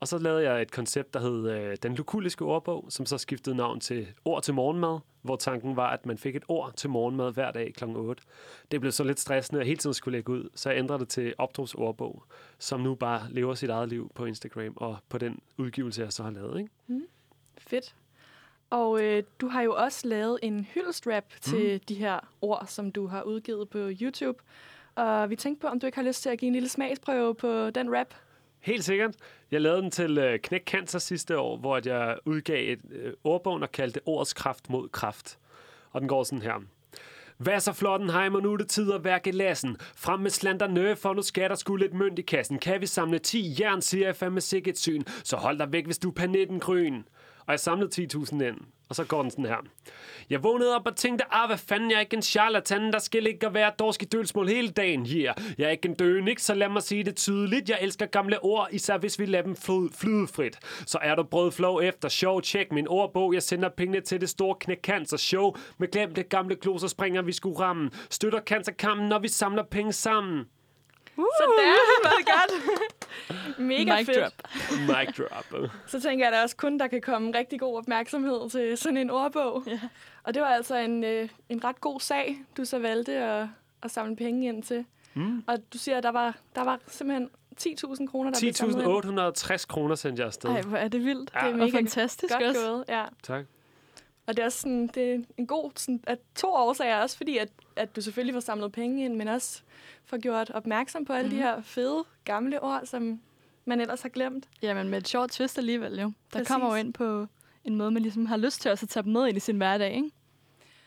Og 0.00 0.08
så 0.08 0.18
lavede 0.18 0.50
jeg 0.50 0.62
et 0.62 0.70
koncept, 0.72 1.14
der 1.14 1.20
hed 1.20 1.50
øh, 1.50 1.76
Den 1.82 1.94
Lukuliske 1.94 2.44
Ordbog, 2.44 2.86
som 2.88 3.06
så 3.06 3.18
skiftede 3.18 3.56
navn 3.56 3.80
til 3.80 4.06
Ord 4.24 4.42
til 4.42 4.54
Morgenmad, 4.54 4.98
hvor 5.22 5.36
tanken 5.36 5.76
var, 5.76 5.90
at 5.90 6.06
man 6.06 6.18
fik 6.18 6.36
et 6.36 6.44
ord 6.48 6.72
til 6.76 6.90
morgenmad 6.90 7.32
hver 7.32 7.50
dag 7.50 7.72
kl. 7.76 7.84
8. 7.84 8.22
Det 8.70 8.80
blev 8.80 8.92
så 8.92 9.04
lidt 9.04 9.20
stressende, 9.20 9.60
at 9.60 9.66
hele 9.66 9.78
tiden 9.78 9.94
skulle 9.94 10.18
lægge 10.18 10.32
ud, 10.32 10.48
så 10.54 10.70
jeg 10.70 10.78
ændrede 10.78 10.98
det 11.00 11.08
til 11.08 11.34
Opdrups 11.38 11.74
Ordbog, 11.74 12.24
som 12.58 12.80
nu 12.80 12.94
bare 12.94 13.22
lever 13.30 13.54
sit 13.54 13.70
eget 13.70 13.88
liv 13.88 14.10
på 14.14 14.24
Instagram 14.24 14.72
og 14.76 14.96
på 15.08 15.18
den 15.18 15.38
udgivelse, 15.56 16.02
jeg 16.02 16.12
så 16.12 16.22
har 16.22 16.30
lavet. 16.30 16.58
Ikke? 16.58 16.70
Mm. 16.86 17.02
Fedt. 17.58 17.94
Og 18.70 19.02
øh, 19.02 19.22
du 19.40 19.48
har 19.48 19.62
jo 19.62 19.74
også 19.74 20.08
lavet 20.08 20.38
en 20.42 20.64
hyldestrap 20.74 21.24
til 21.40 21.72
Mm. 21.74 21.80
de 21.88 21.94
her 21.94 22.20
ord, 22.40 22.64
som 22.66 22.92
du 22.92 23.06
har 23.06 23.22
udgivet 23.22 23.68
på 23.68 23.78
YouTube. 23.78 24.38
Og 24.94 25.30
vi 25.30 25.36
tænkte 25.36 25.60
på, 25.60 25.66
om 25.66 25.80
du 25.80 25.86
ikke 25.86 25.96
har 25.98 26.04
lyst 26.04 26.22
til 26.22 26.30
at 26.30 26.38
give 26.38 26.46
en 26.46 26.52
lille 26.52 26.68
smagsprøve 26.68 27.34
på 27.34 27.70
den 27.70 27.96
rap. 27.98 28.14
Helt 28.60 28.84
sikkert. 28.84 29.14
Jeg 29.50 29.60
lavede 29.60 29.82
den 29.82 29.90
til 29.90 30.18
øh, 30.18 30.38
Knæk 30.38 30.64
Cancer 30.66 30.98
sidste 30.98 31.38
år, 31.38 31.56
hvor 31.56 31.76
at 31.76 31.86
jeg 31.86 32.18
udgav 32.24 32.72
et 32.72 32.80
øh, 32.90 33.12
ordbog 33.24 33.54
og 33.54 33.72
kaldte 33.72 34.00
Ordets 34.06 34.32
kraft 34.32 34.70
mod 34.70 34.88
kraft. 34.88 35.38
Og 35.90 36.00
den 36.00 36.08
går 36.08 36.24
sådan 36.24 36.42
her. 36.42 36.62
Hvad 37.38 37.60
så 37.60 37.72
flotten 37.72 38.10
og 38.10 38.42
nu 38.42 38.52
er 38.52 38.56
det 38.56 38.68
tid 38.68 38.92
at 38.92 39.04
værke 39.04 39.30
gelassen. 39.30 39.76
Frem 39.80 40.20
med 40.20 40.30
slanterne, 40.30 40.96
for 40.96 41.14
nu 41.14 41.22
skal 41.22 41.50
der 41.50 41.56
skulle 41.56 41.84
lidt 41.84 41.94
mønt 41.94 42.18
i 42.18 42.22
kassen. 42.22 42.58
Kan 42.58 42.80
vi 42.80 42.86
samle 42.86 43.18
10 43.18 43.56
jern, 43.60 43.82
siger 43.82 44.06
jeg 44.06 44.16
fandme 44.16 44.40
sikkert 44.40 44.78
syn. 44.78 45.02
Så 45.24 45.36
hold 45.36 45.58
dig 45.58 45.72
væk, 45.72 45.84
hvis 45.84 45.98
du 45.98 46.08
er 46.08 46.14
panetten 46.14 46.60
grøn. 46.60 47.04
Og 47.46 47.52
jeg 47.52 47.60
samlede 47.60 48.08
10.000 48.12 48.44
ind. 48.44 48.56
Og 48.88 48.96
så 48.96 49.04
går 49.04 49.22
den 49.22 49.30
sådan 49.30 49.44
her. 49.44 49.56
Jeg 50.30 50.42
vågnede 50.42 50.76
op 50.76 50.86
og 50.86 50.96
tænkte, 50.96 51.24
ah, 51.34 51.48
hvad 51.48 51.58
fanden, 51.58 51.90
jeg 51.90 51.96
er 51.96 52.00
ikke 52.00 52.16
en 52.16 52.22
charlatan, 52.22 52.92
der 52.92 52.98
skal 52.98 53.26
ikke 53.26 53.46
og 53.46 53.54
være 53.54 53.72
dorsk 53.78 54.02
i 54.02 54.04
dølsmål 54.04 54.48
hele 54.48 54.68
dagen, 54.68 55.06
yeah. 55.06 55.34
Jeg 55.58 55.66
er 55.66 55.70
ikke 55.70 55.88
en 55.88 55.94
dønik, 55.94 56.38
så 56.38 56.54
lad 56.54 56.68
mig 56.68 56.82
sige 56.82 57.04
det 57.04 57.16
tydeligt. 57.16 57.68
Jeg 57.68 57.78
elsker 57.80 58.06
gamle 58.06 58.44
ord, 58.44 58.68
især 58.72 58.98
hvis 58.98 59.18
vi 59.18 59.26
lader 59.26 59.44
dem 59.44 59.56
flyde, 59.56 59.90
flyde 59.94 60.26
frit. 60.26 60.58
Så 60.86 60.98
er 61.02 61.14
du 61.14 61.22
brødflow 61.22 61.80
efter 61.80 62.08
show, 62.08 62.40
tjek 62.40 62.72
min 62.72 62.88
ordbog. 62.88 63.34
Jeg 63.34 63.42
sender 63.42 63.68
pengene 63.68 64.00
til 64.00 64.20
det 64.20 64.28
store 64.28 64.56
knækancer 64.60 65.16
show. 65.16 65.54
Med 65.78 65.90
glemte 65.90 66.22
gamle 66.22 66.56
kloser 66.56 66.88
springer 66.88 67.22
vi 67.22 67.32
skulle 67.32 67.58
ramme. 67.58 67.90
Støtter 68.10 68.40
cancerkampen, 68.40 69.08
når 69.08 69.18
vi 69.18 69.28
samler 69.28 69.62
penge 69.62 69.92
sammen. 69.92 70.44
Uh! 71.16 71.24
Så 71.38 71.44
der 71.58 72.08
var 72.08 72.16
det 72.16 72.26
godt. 72.26 73.58
Mega 73.58 73.96
Mic 73.96 74.06
fedt. 74.06 74.18
drop. 74.18 74.32
Mic 74.98 75.16
drop. 75.16 75.70
Så 75.86 76.00
tænker 76.00 76.26
jeg 76.26 76.32
da 76.32 76.42
også 76.42 76.56
kun, 76.56 76.78
der 76.78 76.86
kan 76.86 77.00
komme 77.00 77.38
rigtig 77.38 77.60
god 77.60 77.78
opmærksomhed 77.78 78.50
til 78.50 78.76
sådan 78.78 78.96
en 78.96 79.10
ordbog. 79.10 79.62
Ja. 79.66 79.80
Og 80.22 80.34
det 80.34 80.42
var 80.42 80.48
altså 80.48 80.76
en, 80.76 81.04
øh, 81.04 81.28
en 81.48 81.64
ret 81.64 81.80
god 81.80 82.00
sag, 82.00 82.36
du 82.56 82.64
så 82.64 82.78
valgte 82.78 83.12
at, 83.12 83.46
at 83.82 83.90
samle 83.90 84.16
penge 84.16 84.48
ind 84.48 84.62
til. 84.62 84.84
Mm. 85.14 85.44
Og 85.46 85.58
du 85.72 85.78
siger, 85.78 85.96
at 85.96 86.02
der 86.02 86.10
var, 86.12 86.36
der 86.54 86.64
var 86.64 86.78
simpelthen 86.88 87.30
10.000 87.60 88.06
kroner, 88.06 88.30
der 88.30 88.40
blev 88.40 88.52
samlet 88.54 88.82
ind. 88.82 89.18
10.860 89.36 89.66
kroner 89.66 89.94
sendte 89.94 90.20
jeg 90.20 90.26
afsted. 90.26 90.50
Ej, 90.50 90.60
hvor 90.60 90.76
er 90.78 90.88
det 90.88 91.04
vildt. 91.04 91.30
Ja. 91.34 91.40
Det 91.46 91.52
er 91.52 91.56
mega 91.56 91.64
og 91.66 91.72
fantastisk 91.72 92.32
Godt 92.34 92.44
også. 92.44 92.60
gået, 92.60 92.84
ja. 92.88 93.04
Tak. 93.22 93.44
Og 94.26 94.36
det 94.36 94.42
er 94.42 94.46
også 94.46 94.60
sådan, 94.60 94.86
det 94.86 95.14
er 95.14 95.18
en 95.36 95.46
god, 95.46 95.70
sådan, 95.76 96.00
at 96.06 96.18
to 96.34 96.48
årsager, 96.48 96.96
også 97.02 97.16
fordi, 97.16 97.38
at, 97.38 97.48
at 97.76 97.96
du 97.96 98.00
selvfølgelig 98.00 98.34
får 98.34 98.40
samlet 98.40 98.72
penge 98.72 99.04
ind, 99.04 99.14
men 99.14 99.28
også 99.28 99.62
får 100.04 100.18
gjort 100.18 100.50
opmærksom 100.50 101.04
på 101.04 101.12
alle 101.12 101.24
mm. 101.28 101.30
de 101.30 101.36
Mhm. 101.36 101.42
her 101.44 101.62
fede, 101.62 102.04
gamle 102.24 102.62
ord, 102.62 102.80
som 102.84 103.20
man 103.64 103.80
ellers 103.80 104.02
har 104.02 104.08
glemt. 104.08 104.48
Jamen 104.62 104.88
med 104.88 104.98
et 104.98 105.08
sjovt 105.08 105.30
twist 105.32 105.58
alligevel 105.58 105.92
jo. 106.00 106.06
Der 106.06 106.12
Præcis. 106.32 106.48
kommer 106.48 106.68
jo 106.68 106.74
ind 106.74 106.92
på 106.94 107.26
en 107.64 107.76
måde, 107.76 107.90
man 107.90 108.02
ligesom 108.02 108.26
har 108.26 108.36
lyst 108.36 108.60
til 108.62 108.70
også 108.70 108.84
at 108.86 108.90
tage 108.90 109.04
dem 109.04 109.12
med 109.12 109.26
ind 109.28 109.36
i 109.36 109.40
sin 109.40 109.56
hverdag, 109.56 109.94
ikke? 109.94 110.10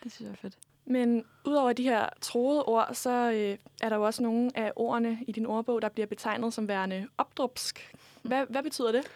Det 0.04 0.12
synes 0.12 0.28
jeg 0.28 0.32
er 0.32 0.36
fedt. 0.42 0.58
Men 0.86 1.26
udover 1.46 1.74
de 1.74 1.84
her 1.84 2.10
troede 2.22 2.64
ord, 2.64 2.90
så 2.94 3.10
øh, 3.32 3.58
er 3.82 3.90
der 3.90 3.96
jo 3.96 4.06
også 4.06 4.24
nogle 4.24 4.52
af 4.56 4.72
ordene 4.76 5.20
i 5.28 5.32
din 5.32 5.46
ordbog, 5.46 5.82
der 5.82 5.90
bliver 5.90 6.08
betegnet 6.08 6.54
som 6.54 6.68
værende 6.68 7.08
opdrupsk. 7.18 7.94
Hvad, 8.22 8.46
hvad 8.50 8.64
betyder 8.64 8.92
det? 8.92 9.08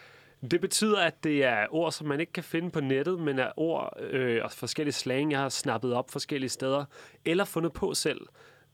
Det 0.50 0.60
betyder, 0.60 1.00
at 1.00 1.24
det 1.24 1.44
er 1.44 1.66
ord, 1.70 1.92
som 1.92 2.06
man 2.06 2.20
ikke 2.20 2.32
kan 2.32 2.44
finde 2.44 2.70
på 2.70 2.80
nettet, 2.80 3.20
men 3.20 3.38
er 3.38 3.52
ord 3.56 4.00
øh, 4.00 4.44
og 4.44 4.52
forskellige 4.52 4.92
slang, 4.92 5.32
jeg 5.32 5.40
har 5.40 5.48
snappet 5.48 5.94
op 5.94 6.10
forskellige 6.10 6.50
steder, 6.50 6.84
eller 7.24 7.44
fundet 7.44 7.72
på 7.72 7.94
selv. 7.94 8.20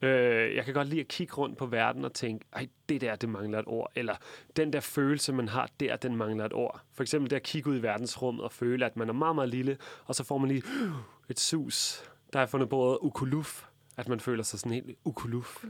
Øh, 0.02 0.56
jeg 0.56 0.64
kan 0.64 0.74
godt 0.74 0.88
lide 0.88 1.00
at 1.00 1.08
kigge 1.08 1.34
rundt 1.34 1.58
på 1.58 1.66
verden 1.66 2.04
og 2.04 2.12
tænke, 2.12 2.44
ej, 2.52 2.68
det 2.88 3.00
der, 3.00 3.16
det 3.16 3.28
mangler 3.28 3.58
et 3.58 3.64
ord. 3.68 3.92
Eller 3.94 4.14
den 4.56 4.72
der 4.72 4.80
følelse, 4.80 5.32
man 5.32 5.48
har 5.48 5.68
der, 5.80 5.96
den 5.96 6.16
mangler 6.16 6.44
et 6.44 6.52
ord. 6.52 6.80
For 6.94 7.02
eksempel 7.02 7.30
det 7.30 7.36
at 7.36 7.42
kigge 7.42 7.70
ud 7.70 7.76
i 7.76 7.82
verdensrummet 7.82 8.44
og 8.44 8.52
føle, 8.52 8.86
at 8.86 8.96
man 8.96 9.08
er 9.08 9.12
meget, 9.12 9.34
meget 9.34 9.50
lille, 9.50 9.78
og 10.04 10.14
så 10.14 10.24
får 10.24 10.38
man 10.38 10.48
lige 10.48 10.62
et 11.28 11.40
sus. 11.40 12.02
Der 12.32 12.38
har 12.38 12.42
jeg 12.42 12.48
fundet 12.48 12.68
på 12.68 12.76
ordet 12.76 12.98
ukuluf, 13.00 13.64
at 13.96 14.08
man 14.08 14.20
føler 14.20 14.42
sig 14.42 14.58
sådan 14.58 14.72
helt 14.72 14.96
ukuluf. 15.04 15.64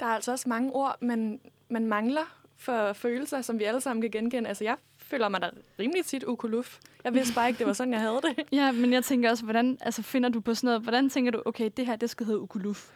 Der 0.00 0.06
er 0.06 0.10
altså 0.10 0.32
også 0.32 0.48
mange 0.48 0.72
ord, 0.72 0.96
man, 1.00 1.40
man 1.68 1.86
mangler 1.86 2.44
for 2.56 2.92
følelser, 2.92 3.42
som 3.42 3.58
vi 3.58 3.64
alle 3.64 3.80
sammen 3.80 4.00
kan 4.00 4.10
genkende. 4.10 4.48
Altså, 4.48 4.64
jeg 4.64 4.76
føler 5.10 5.28
mig 5.28 5.42
da 5.42 5.50
rimelig 5.78 6.04
tit 6.04 6.24
ukuluf. 6.24 6.78
Jeg 7.04 7.14
vidste 7.14 7.34
bare 7.34 7.48
ikke, 7.48 7.58
det 7.58 7.66
var 7.66 7.72
sådan, 7.72 7.92
jeg 7.92 8.00
havde 8.00 8.20
det. 8.22 8.44
Ja, 8.52 8.72
men 8.72 8.92
jeg 8.92 9.04
tænker 9.04 9.30
også, 9.30 9.44
hvordan 9.44 9.78
altså, 9.80 10.02
finder 10.02 10.28
du 10.28 10.40
på 10.40 10.54
sådan 10.54 10.66
noget? 10.66 10.82
Hvordan 10.82 11.10
tænker 11.10 11.32
du, 11.32 11.42
okay, 11.46 11.70
det 11.76 11.86
her, 11.86 11.96
det 11.96 12.10
skal 12.10 12.26
hedde 12.26 12.40
ukuluf? 12.40 12.90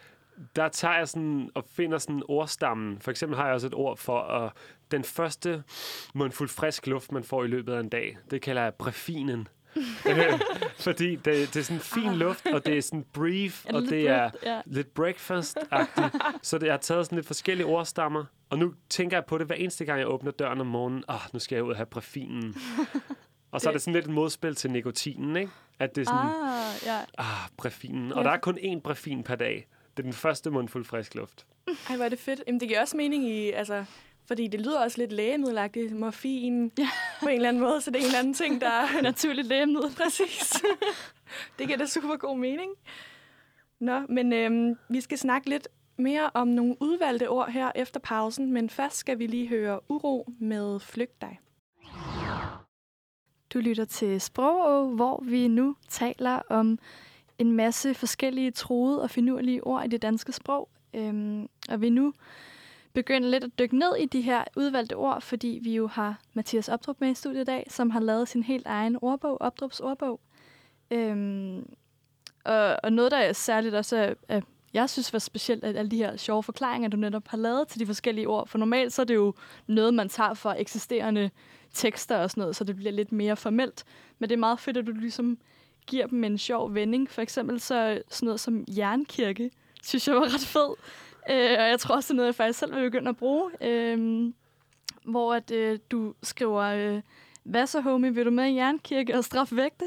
der 0.56 0.68
tager 0.68 0.98
jeg 0.98 1.08
sådan 1.08 1.50
og 1.54 1.64
finder 1.64 1.98
sådan 1.98 2.22
ordstammen. 2.28 3.00
For 3.00 3.10
eksempel 3.10 3.36
har 3.36 3.44
jeg 3.44 3.54
også 3.54 3.66
et 3.66 3.74
ord 3.74 3.96
for 3.96 4.44
uh, 4.44 4.50
den 4.90 5.04
første 5.04 5.62
mundfuld 6.14 6.48
frisk 6.48 6.86
luft, 6.86 7.12
man 7.12 7.24
får 7.24 7.44
i 7.44 7.46
løbet 7.46 7.72
af 7.72 7.80
en 7.80 7.88
dag. 7.88 8.18
Det 8.30 8.42
kalder 8.42 8.62
jeg 8.62 8.74
brefinen. 8.74 9.48
Fordi 10.86 11.16
det, 11.16 11.24
det 11.24 11.56
er 11.56 11.62
sådan 11.62 11.80
fin 11.80 12.12
luft, 12.14 12.46
og 12.46 12.66
det 12.66 12.78
er 12.78 12.82
sådan 12.82 13.04
brief, 13.12 13.64
og 13.66 13.82
det 13.82 14.08
er? 14.08 14.30
Ja. 14.42 14.60
lidt 14.66 14.88
breakfast-agtigt. 15.00 16.18
Så 16.42 16.58
det, 16.58 16.66
jeg 16.66 16.72
har 16.72 16.78
taget 16.78 17.06
sådan 17.06 17.16
lidt 17.16 17.26
forskellige 17.26 17.66
ordstammer, 17.66 18.24
og 18.50 18.58
nu 18.58 18.74
tænker 18.90 19.16
jeg 19.16 19.24
på 19.24 19.38
det 19.38 19.46
hver 19.46 19.56
eneste 19.56 19.84
gang, 19.84 19.98
jeg 19.98 20.08
åbner 20.08 20.30
døren 20.30 20.60
om 20.60 20.66
morgenen. 20.66 21.04
Åh, 21.08 21.14
oh, 21.14 21.20
nu 21.32 21.38
skal 21.38 21.56
jeg 21.56 21.64
ud 21.64 21.70
og 21.70 21.76
have 21.76 21.86
brefinen. 21.86 22.54
Og 23.52 23.60
så 23.60 23.68
er 23.68 23.72
det 23.72 23.82
sådan 23.82 23.94
lidt 23.94 24.04
et 24.04 24.10
modspil 24.10 24.54
til 24.54 24.70
nikotinen, 24.70 25.36
ikke? 25.36 25.52
At 25.78 25.94
det 25.96 26.00
er 26.00 26.04
sådan, 26.04 26.20
Ah, 26.20 26.86
ja. 26.86 26.98
ah, 27.18 27.48
brefinen. 27.56 28.08
Ja. 28.08 28.14
Og 28.14 28.24
der 28.24 28.30
er 28.30 28.36
kun 28.38 28.58
én 28.58 28.80
brefin 28.80 29.22
per 29.22 29.34
dag. 29.34 29.66
Det 29.96 30.02
er 30.02 30.02
den 30.02 30.12
første 30.12 30.50
mundfuld 30.50 30.84
frisk 30.84 31.14
luft. 31.14 31.46
Ej, 31.88 31.96
hvor 31.96 32.04
er 32.04 32.08
det 32.08 32.18
fedt. 32.18 32.40
Jamen, 32.46 32.60
det 32.60 32.68
giver 32.68 32.80
også 32.80 32.96
mening 32.96 33.28
i, 33.28 33.50
altså, 33.50 33.84
Fordi 34.28 34.46
det 34.46 34.60
lyder 34.60 34.80
også 34.80 34.98
lidt 34.98 35.12
lægemiddelagtigt, 35.12 35.96
morfin 35.96 36.72
ja. 36.78 36.88
på 37.20 37.28
en 37.28 37.34
eller 37.34 37.48
anden 37.48 37.62
måde, 37.62 37.80
så 37.80 37.90
det 37.90 37.96
er 37.96 38.00
en 38.00 38.06
eller 38.06 38.18
anden 38.18 38.34
ting, 38.34 38.60
der 38.60 38.68
er 38.68 39.02
naturligt 39.10 39.48
lægemiddel. 39.48 39.90
Præcis. 39.96 40.62
det 41.58 41.66
giver 41.66 41.78
da 41.78 41.86
super 41.86 42.16
god 42.16 42.38
mening. 42.38 42.70
Nå, 43.80 44.00
men 44.08 44.32
øhm, 44.32 44.78
vi 44.88 45.00
skal 45.00 45.18
snakke 45.18 45.48
lidt 45.48 45.68
mere 45.96 46.30
om 46.34 46.48
nogle 46.48 46.76
udvalgte 46.80 47.28
ord 47.28 47.50
her 47.50 47.72
efter 47.74 48.00
pausen, 48.00 48.52
men 48.52 48.70
først 48.70 48.96
skal 48.96 49.18
vi 49.18 49.26
lige 49.26 49.48
høre 49.48 49.80
Uro 49.88 50.32
med 50.40 50.80
Flygt 50.80 51.20
dig. 51.20 51.40
Du 53.52 53.58
lytter 53.58 53.84
til 53.84 54.20
Sprog, 54.20 54.88
hvor 54.88 55.22
vi 55.26 55.48
nu 55.48 55.76
taler 55.88 56.42
om 56.48 56.78
en 57.38 57.52
masse 57.52 57.94
forskellige 57.94 58.50
troede 58.50 59.02
og 59.02 59.10
finurlige 59.10 59.66
ord 59.66 59.84
i 59.84 59.88
det 59.88 60.02
danske 60.02 60.32
sprog. 60.32 60.68
Øhm, 60.94 61.48
og 61.68 61.80
vi 61.80 61.90
nu 61.90 62.12
begynder 62.98 63.28
lidt 63.28 63.44
at 63.44 63.58
dykke 63.58 63.78
ned 63.78 63.96
i 63.96 64.06
de 64.06 64.20
her 64.20 64.44
udvalgte 64.56 64.96
ord, 64.96 65.20
fordi 65.20 65.58
vi 65.62 65.74
jo 65.74 65.86
har 65.86 66.20
Mathias 66.34 66.68
Opdrup 66.68 66.96
med 67.00 67.10
i 67.10 67.14
studiet 67.14 67.40
i 67.40 67.44
dag, 67.44 67.66
som 67.70 67.90
har 67.90 68.00
lavet 68.00 68.28
sin 68.28 68.42
helt 68.42 68.66
egen 68.66 68.98
ordbog, 69.02 69.40
Opdrups 69.40 69.80
ordbog. 69.80 70.20
Øhm, 70.90 71.66
og, 72.44 72.76
og 72.82 72.92
noget, 72.92 73.10
der 73.10 73.16
er 73.16 73.32
særligt 73.32 73.74
også 73.74 73.96
er, 73.96 74.14
er 74.28 74.40
jeg 74.74 74.90
synes 74.90 75.12
var 75.12 75.18
specielt, 75.18 75.64
at 75.64 75.76
alle 75.76 75.90
de 75.90 75.96
her 75.96 76.16
sjove 76.16 76.42
forklaringer, 76.42 76.88
du 76.88 76.96
netop 76.96 77.28
har 77.28 77.38
lavet 77.38 77.68
til 77.68 77.80
de 77.80 77.86
forskellige 77.86 78.28
ord. 78.28 78.48
For 78.48 78.58
normalt 78.58 78.92
så 78.92 79.02
er 79.02 79.06
det 79.06 79.14
jo 79.14 79.34
noget, 79.66 79.94
man 79.94 80.08
tager 80.08 80.34
fra 80.34 80.60
eksisterende 80.60 81.30
tekster 81.74 82.16
og 82.16 82.30
sådan 82.30 82.40
noget, 82.40 82.56
så 82.56 82.64
det 82.64 82.76
bliver 82.76 82.92
lidt 82.92 83.12
mere 83.12 83.36
formelt. 83.36 83.84
Men 84.18 84.28
det 84.28 84.34
er 84.34 84.40
meget 84.40 84.60
fedt, 84.60 84.76
at 84.76 84.86
du 84.86 84.92
ligesom 84.92 85.38
giver 85.86 86.06
dem 86.06 86.24
en 86.24 86.38
sjov 86.38 86.74
vending. 86.74 87.10
For 87.10 87.22
eksempel 87.22 87.60
så 87.60 88.02
sådan 88.08 88.26
noget 88.26 88.40
som 88.40 88.64
jernkirke, 88.76 89.50
synes 89.82 90.08
jeg 90.08 90.16
var 90.16 90.34
ret 90.34 90.46
fed. 90.46 90.74
Øh, 91.30 91.56
og 91.58 91.68
jeg 91.68 91.80
tror 91.80 91.94
også, 91.94 92.06
det 92.06 92.14
er 92.14 92.16
noget, 92.16 92.26
jeg 92.26 92.34
faktisk 92.34 92.58
selv 92.58 92.74
vil 92.74 92.90
begynde 92.90 93.08
at 93.08 93.16
bruge. 93.16 93.50
Øh, 93.60 94.32
hvor 95.04 95.34
at, 95.34 95.50
øh, 95.50 95.78
du 95.90 96.14
skriver, 96.22 96.62
øh, 96.62 97.00
hvad 97.42 97.66
så 97.66 97.80
homie, 97.80 98.14
vil 98.14 98.26
du 98.26 98.30
med 98.30 98.44
i 98.44 98.54
jernkirke 98.54 99.16
og 99.16 99.24
straffe 99.24 99.56
vægte? 99.56 99.84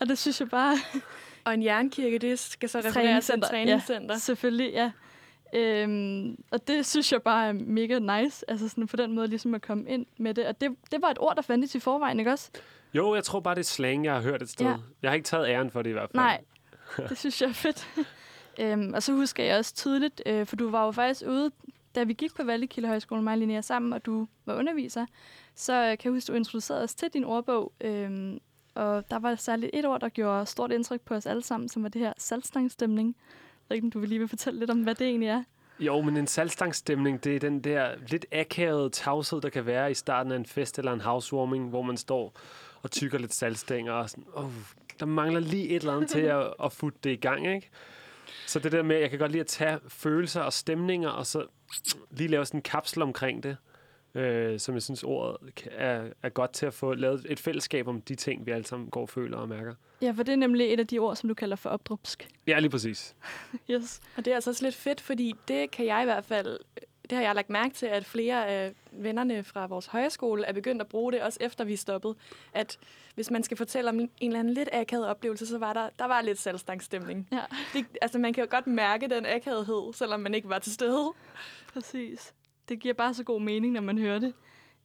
Og 0.00 0.08
det 0.08 0.18
synes 0.18 0.40
jeg 0.40 0.48
bare... 0.48 0.76
og 1.44 1.54
en 1.54 1.62
jernkirke, 1.62 2.18
det 2.18 2.38
skal 2.38 2.68
så 2.68 2.78
referere 2.78 3.20
til 3.20 3.34
et 3.34 3.42
træningscenter. 3.42 4.14
Ja, 4.14 4.18
selvfølgelig, 4.18 4.72
ja. 4.72 4.90
Øhm, 5.54 6.36
og 6.50 6.68
det 6.68 6.86
synes 6.86 7.12
jeg 7.12 7.22
bare 7.22 7.48
er 7.48 7.52
mega 7.52 7.98
nice, 7.98 8.50
altså 8.50 8.68
sådan 8.68 8.86
på 8.86 8.96
den 8.96 9.12
måde 9.12 9.28
ligesom 9.28 9.54
at 9.54 9.62
komme 9.62 9.88
ind 9.88 10.06
med 10.18 10.34
det. 10.34 10.46
Og 10.46 10.60
det, 10.60 10.70
det 10.92 11.02
var 11.02 11.08
et 11.08 11.18
ord, 11.20 11.36
der 11.36 11.42
fandtes 11.42 11.74
i 11.74 11.80
forvejen, 11.80 12.18
ikke 12.18 12.30
også? 12.30 12.50
Jo, 12.94 13.14
jeg 13.14 13.24
tror 13.24 13.40
bare, 13.40 13.54
det 13.54 13.60
er 13.60 13.64
slang, 13.64 14.04
jeg 14.04 14.14
har 14.14 14.20
hørt 14.20 14.42
et 14.42 14.50
sted. 14.50 14.66
Ja. 14.66 14.76
Jeg 15.02 15.10
har 15.10 15.14
ikke 15.14 15.26
taget 15.26 15.48
æren 15.48 15.70
for 15.70 15.82
det 15.82 15.90
i 15.90 15.92
hvert 15.92 16.10
fald. 16.10 16.22
Nej, 16.22 16.40
det 17.08 17.18
synes 17.18 17.42
jeg 17.42 17.48
er 17.48 17.52
fedt. 17.52 17.88
øhm, 18.60 18.94
og 18.94 19.02
så 19.02 19.12
husker 19.12 19.44
jeg 19.44 19.58
også 19.58 19.74
tydeligt, 19.74 20.22
øh, 20.26 20.46
for 20.46 20.56
du 20.56 20.70
var 20.70 20.84
jo 20.84 20.90
faktisk 20.90 21.22
ude, 21.28 21.50
da 21.94 22.04
vi 22.04 22.12
gik 22.12 22.34
på 22.34 22.44
Vallekilde 22.44 22.88
Højskole, 22.88 23.22
mig 23.22 23.32
og 23.32 23.38
Linnea 23.38 23.60
sammen, 23.60 23.92
og 23.92 24.06
du 24.06 24.28
var 24.44 24.54
underviser, 24.54 25.06
så 25.54 25.72
øh, 25.72 25.98
kan 25.98 25.98
jeg 26.04 26.12
huske, 26.12 26.32
du 26.32 26.36
introducerede 26.36 26.84
os 26.84 26.94
til 26.94 27.08
din 27.08 27.24
ordbog, 27.24 27.72
øhm, 27.80 28.38
og 28.74 29.10
der 29.10 29.18
var 29.18 29.34
særligt 29.34 29.70
et 29.74 29.84
ord, 29.84 30.00
der 30.00 30.08
gjorde 30.08 30.46
stort 30.46 30.72
indtryk 30.72 31.00
på 31.00 31.14
os 31.14 31.26
alle 31.26 31.42
sammen, 31.42 31.68
som 31.68 31.82
var 31.82 31.88
det 31.88 32.00
her 32.00 32.12
salgstangstemning. 32.18 33.16
Jeg 33.18 33.64
ved 33.68 33.76
ikke, 33.76 33.86
om 33.86 33.90
du 33.90 33.98
vil 33.98 34.08
lige 34.08 34.18
vil 34.18 34.28
fortælle 34.28 34.58
lidt 34.58 34.70
om, 34.70 34.82
hvad 34.82 34.94
det 34.94 35.06
egentlig 35.06 35.28
er? 35.28 35.42
Jo, 35.80 36.00
men 36.00 36.16
en 36.16 36.26
salgstangstemning, 36.26 37.24
det 37.24 37.36
er 37.36 37.40
den 37.40 37.60
der 37.60 37.88
lidt 38.08 38.26
akavede 38.32 38.90
tavshed, 38.90 39.40
der 39.40 39.48
kan 39.48 39.66
være 39.66 39.90
i 39.90 39.94
starten 39.94 40.32
af 40.32 40.36
en 40.36 40.46
fest 40.46 40.78
eller 40.78 40.92
en 40.92 41.00
housewarming, 41.00 41.68
hvor 41.68 41.82
man 41.82 41.96
står 41.96 42.32
og 42.82 42.90
tykker 42.90 43.18
lidt 43.18 43.34
salgstænger 43.34 43.92
og 43.92 44.10
sådan, 44.10 44.24
oh, 44.34 44.50
der 45.00 45.06
mangler 45.06 45.40
lige 45.40 45.68
et 45.68 45.76
eller 45.76 45.96
andet 45.96 46.10
til 46.10 46.20
at, 46.20 46.54
at 46.64 46.72
futte 46.72 46.98
det 47.04 47.10
i 47.10 47.16
gang, 47.16 47.54
ikke? 47.54 47.70
Så 48.46 48.58
det 48.58 48.72
der 48.72 48.82
med, 48.82 48.96
jeg 48.96 49.10
kan 49.10 49.18
godt 49.18 49.32
lide 49.32 49.40
at 49.40 49.46
tage 49.46 49.78
følelser 49.88 50.40
og 50.40 50.52
stemninger, 50.52 51.08
og 51.08 51.26
så 51.26 51.46
lige 52.10 52.28
lave 52.28 52.46
sådan 52.46 52.58
en 52.58 52.62
kapsel 52.62 53.02
omkring 53.02 53.42
det 53.42 53.56
øh, 54.14 54.60
som 54.60 54.74
jeg 54.74 54.82
synes 54.82 55.02
ordet 55.02 55.36
er, 55.70 56.04
er 56.22 56.28
godt 56.28 56.52
til 56.52 56.66
at 56.66 56.74
få 56.74 56.94
lavet 56.94 57.26
et 57.28 57.40
fællesskab 57.40 57.88
om 57.88 58.00
de 58.00 58.14
ting, 58.14 58.46
vi 58.46 58.50
alle 58.50 58.66
sammen 58.66 58.90
går 58.90 59.00
og 59.00 59.08
føler 59.08 59.36
og 59.36 59.48
mærker. 59.48 59.74
Ja, 60.02 60.10
for 60.10 60.22
det 60.22 60.32
er 60.32 60.36
nemlig 60.36 60.72
et 60.72 60.80
af 60.80 60.86
de 60.86 60.98
ord, 60.98 61.16
som 61.16 61.28
du 61.28 61.34
kalder 61.34 61.56
for 61.56 61.70
opdrupsk. 61.70 62.28
Ja, 62.46 62.58
lige 62.58 62.70
præcis. 62.70 63.14
yes. 63.70 64.00
Og 64.16 64.24
det 64.24 64.30
er 64.30 64.34
altså 64.34 64.50
også 64.50 64.64
lidt 64.64 64.74
fedt, 64.74 65.00
fordi 65.00 65.34
det 65.48 65.70
kan 65.70 65.86
jeg 65.86 66.02
i 66.02 66.04
hvert 66.04 66.24
fald, 66.24 66.58
det 67.12 67.18
har 67.18 67.26
jeg 67.26 67.34
lagt 67.34 67.50
mærke 67.50 67.74
til, 67.74 67.86
at 67.86 68.04
flere 68.04 68.46
af 68.46 68.72
vennerne 68.92 69.44
fra 69.44 69.66
vores 69.66 69.86
højskole 69.86 70.44
er 70.44 70.52
begyndt 70.52 70.82
at 70.82 70.88
bruge 70.88 71.12
det, 71.12 71.22
også 71.22 71.38
efter 71.40 71.64
vi 71.64 71.76
stoppede. 71.76 72.14
At 72.52 72.78
hvis 73.14 73.30
man 73.30 73.42
skal 73.42 73.56
fortælle 73.56 73.90
om 73.90 74.00
en 74.00 74.10
eller 74.20 74.38
anden 74.38 74.54
lidt 74.54 74.68
akavet 74.72 75.06
oplevelse, 75.06 75.46
så 75.46 75.58
var 75.58 75.72
der, 75.72 75.88
der 75.98 76.04
var 76.04 76.22
lidt 76.22 76.38
salgstangstemning. 76.38 77.28
Ja. 77.32 77.42
Det, 77.72 77.86
altså 78.02 78.18
man 78.18 78.32
kan 78.32 78.44
jo 78.44 78.50
godt 78.50 78.66
mærke 78.66 79.08
den 79.08 79.26
akavighed, 79.26 79.92
selvom 79.92 80.20
man 80.20 80.34
ikke 80.34 80.48
var 80.48 80.58
til 80.58 80.72
stede. 80.72 81.12
Præcis 81.72 82.34
det 82.68 82.80
giver 82.80 82.94
bare 82.94 83.14
så 83.14 83.24
god 83.24 83.40
mening, 83.40 83.72
når 83.72 83.80
man 83.80 83.98
hører 83.98 84.18
det. 84.18 84.34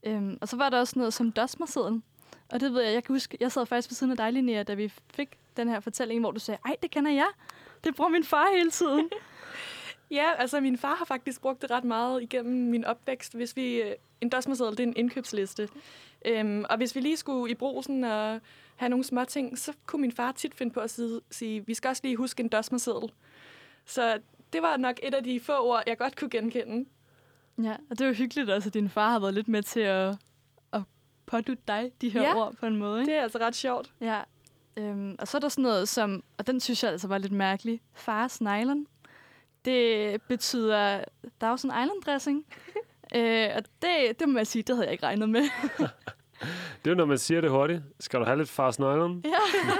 Øhm, 0.03 0.37
og 0.41 0.47
så 0.47 0.57
var 0.57 0.69
der 0.69 0.79
også 0.79 0.99
noget 0.99 1.13
som 1.13 1.31
dosmerseden. 1.31 2.03
Og 2.49 2.59
det 2.59 2.73
ved 2.73 2.81
jeg, 2.81 2.93
jeg 2.93 3.03
kan 3.03 3.15
huske, 3.15 3.37
jeg 3.39 3.51
sad 3.51 3.65
faktisk 3.65 3.89
ved 3.89 3.95
siden 3.95 4.11
af 4.11 4.17
dig, 4.17 4.33
Linnea, 4.33 4.63
da 4.63 4.73
vi 4.73 4.93
fik 5.13 5.29
den 5.57 5.69
her 5.69 5.79
fortælling, 5.79 6.19
hvor 6.19 6.31
du 6.31 6.39
sagde, 6.39 6.59
ej, 6.65 6.75
det 6.81 6.91
kender 6.91 7.11
jeg. 7.11 7.27
Det 7.83 7.95
bruger 7.95 8.09
min 8.09 8.23
far 8.23 8.47
hele 8.55 8.71
tiden. 8.71 9.09
ja, 10.11 10.25
altså 10.37 10.59
min 10.59 10.77
far 10.77 10.95
har 10.95 11.05
faktisk 11.05 11.41
brugt 11.41 11.61
det 11.61 11.71
ret 11.71 11.83
meget 11.83 12.23
igennem 12.23 12.69
min 12.69 12.85
opvækst. 12.85 13.35
Hvis 13.35 13.55
vi, 13.55 13.81
øh, 13.81 13.95
en 14.21 14.29
dosmerseddel, 14.29 14.77
det 14.77 14.83
er 14.83 14.87
en 14.87 14.97
indkøbsliste. 14.97 15.69
Øhm, 16.25 16.65
og 16.69 16.77
hvis 16.77 16.95
vi 16.95 16.99
lige 16.99 17.17
skulle 17.17 17.51
i 17.51 17.55
brosen 17.55 18.03
og 18.03 18.41
have 18.75 18.89
nogle 18.89 19.03
små 19.03 19.25
ting, 19.25 19.57
så 19.57 19.73
kunne 19.85 20.01
min 20.01 20.11
far 20.11 20.31
tit 20.31 20.55
finde 20.55 20.73
på 20.73 20.79
at 20.79 20.89
sige, 20.89 21.19
sige 21.31 21.65
vi 21.65 21.73
skal 21.73 21.89
også 21.89 22.01
lige 22.03 22.15
huske 22.15 22.43
en 22.43 22.49
dosmerseddel. 22.49 23.11
Så 23.85 24.19
det 24.53 24.61
var 24.61 24.77
nok 24.77 24.99
et 25.03 25.13
af 25.13 25.23
de 25.23 25.39
få 25.39 25.57
ord, 25.57 25.83
jeg 25.87 25.97
godt 25.97 26.15
kunne 26.15 26.29
genkende. 26.29 26.89
Ja, 27.63 27.75
og 27.89 27.99
det 27.99 28.01
er 28.01 28.07
jo 28.07 28.13
hyggeligt 28.13 28.49
også, 28.49 28.69
at 28.69 28.73
din 28.73 28.89
far 28.89 29.11
har 29.11 29.19
været 29.19 29.33
lidt 29.33 29.47
med 29.47 29.63
til 29.63 29.79
at, 29.79 30.15
at 30.73 30.81
pådutte 31.25 31.63
dig 31.67 31.91
de 32.01 32.09
her 32.09 32.21
ja, 32.21 32.35
ord 32.35 32.55
på 32.55 32.65
en 32.65 32.77
måde. 32.77 32.99
Ikke? 33.01 33.11
det 33.11 33.17
er 33.17 33.23
altså 33.23 33.37
ret 33.37 33.55
sjovt. 33.55 33.93
Ja, 34.01 34.21
øhm, 34.77 35.15
og 35.19 35.27
så 35.27 35.37
er 35.37 35.39
der 35.39 35.49
sådan 35.49 35.63
noget 35.63 35.89
som, 35.89 36.23
og 36.37 36.47
den 36.47 36.59
synes 36.59 36.83
jeg 36.83 36.91
altså 36.91 37.07
var 37.07 37.17
lidt 37.17 37.31
mærkelig, 37.31 37.81
fars 37.93 38.41
nylon. 38.41 38.87
Det 39.67 40.21
betyder 40.21 41.03
Thousand 41.39 41.73
Island 41.73 42.01
dressing. 42.05 42.45
øh, 43.15 43.47
og 43.55 43.63
det, 43.81 44.19
det 44.19 44.29
må 44.29 44.39
jeg 44.39 44.47
sige, 44.47 44.63
det 44.63 44.75
havde 44.75 44.85
jeg 44.85 44.91
ikke 44.91 45.05
regnet 45.05 45.29
med. 45.29 45.41
Det 46.39 46.87
er 46.87 46.91
jo, 46.91 46.95
når 46.95 47.05
man 47.05 47.17
siger 47.17 47.41
det 47.41 47.49
hurtigt. 47.49 47.81
Skal 47.99 48.19
du 48.19 48.25
have 48.25 48.37
lidt 48.37 48.49
fast 48.49 48.79
nøglen? 48.79 49.25
Ja. 49.25 49.29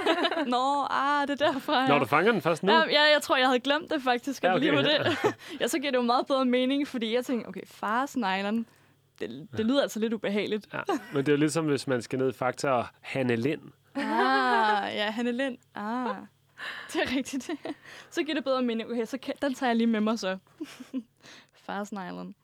Nå, 0.54 0.86
ah, 0.90 1.28
det 1.28 1.40
er 1.40 1.52
derfra. 1.52 1.80
Ja. 1.80 1.88
Når 1.88 1.98
du 1.98 2.04
fanger 2.04 2.32
den 2.32 2.42
først 2.42 2.62
nu? 2.62 2.72
Ja, 2.72 2.78
ja, 2.78 3.02
jeg 3.12 3.22
tror, 3.22 3.36
jeg 3.36 3.46
havde 3.46 3.60
glemt 3.60 3.90
det 3.90 4.02
faktisk. 4.02 4.44
Ja, 4.44 4.56
okay. 4.56 4.70
lige 4.70 4.82
det. 4.82 5.18
ja, 5.60 5.66
så 5.66 5.78
giver 5.78 5.90
det 5.90 5.98
jo 5.98 6.02
meget 6.02 6.26
bedre 6.26 6.44
mening, 6.44 6.88
fordi 6.88 7.14
jeg 7.14 7.24
tænker, 7.24 7.48
okay, 7.48 7.60
fars 7.66 8.16
nylon, 8.16 8.66
det, 9.20 9.48
det 9.56 9.66
lyder 9.66 9.82
altså 9.82 10.00
lidt 10.00 10.12
ubehageligt. 10.12 10.66
Ja, 10.72 10.80
men 11.12 11.26
det 11.26 11.28
er 11.28 11.32
jo 11.32 11.38
ligesom, 11.38 11.66
hvis 11.66 11.86
man 11.86 12.02
skal 12.02 12.18
ned 12.18 12.28
i 12.28 12.32
Fakta 12.32 12.70
og 12.70 12.86
Hanne 13.00 13.36
Lind. 13.36 13.62
Ah, 13.94 14.94
ja, 14.94 15.10
Hanne 15.10 15.32
Lind. 15.32 15.58
Ah, 15.74 16.14
det 16.92 17.02
er 17.02 17.16
rigtigt. 17.16 17.50
så 18.10 18.22
giver 18.22 18.34
det 18.34 18.44
bedre 18.44 18.62
mening. 18.62 18.90
Okay, 18.90 19.04
så 19.04 19.18
kan, 19.18 19.34
den 19.42 19.54
tager 19.54 19.70
jeg 19.70 19.76
lige 19.76 19.86
med 19.86 20.00
mig 20.00 20.18
så. 20.18 20.38
fars 21.66 21.92
nylon. 21.92 22.34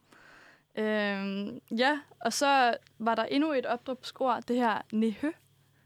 Øhm, 0.79 1.61
ja, 1.79 1.99
og 2.21 2.33
så 2.33 2.77
var 2.99 3.15
der 3.15 3.25
endnu 3.25 3.53
et 3.53 3.67
opdrupsord, 3.67 4.43
det 4.49 4.57
her 4.57 4.79
nehø. 4.93 5.31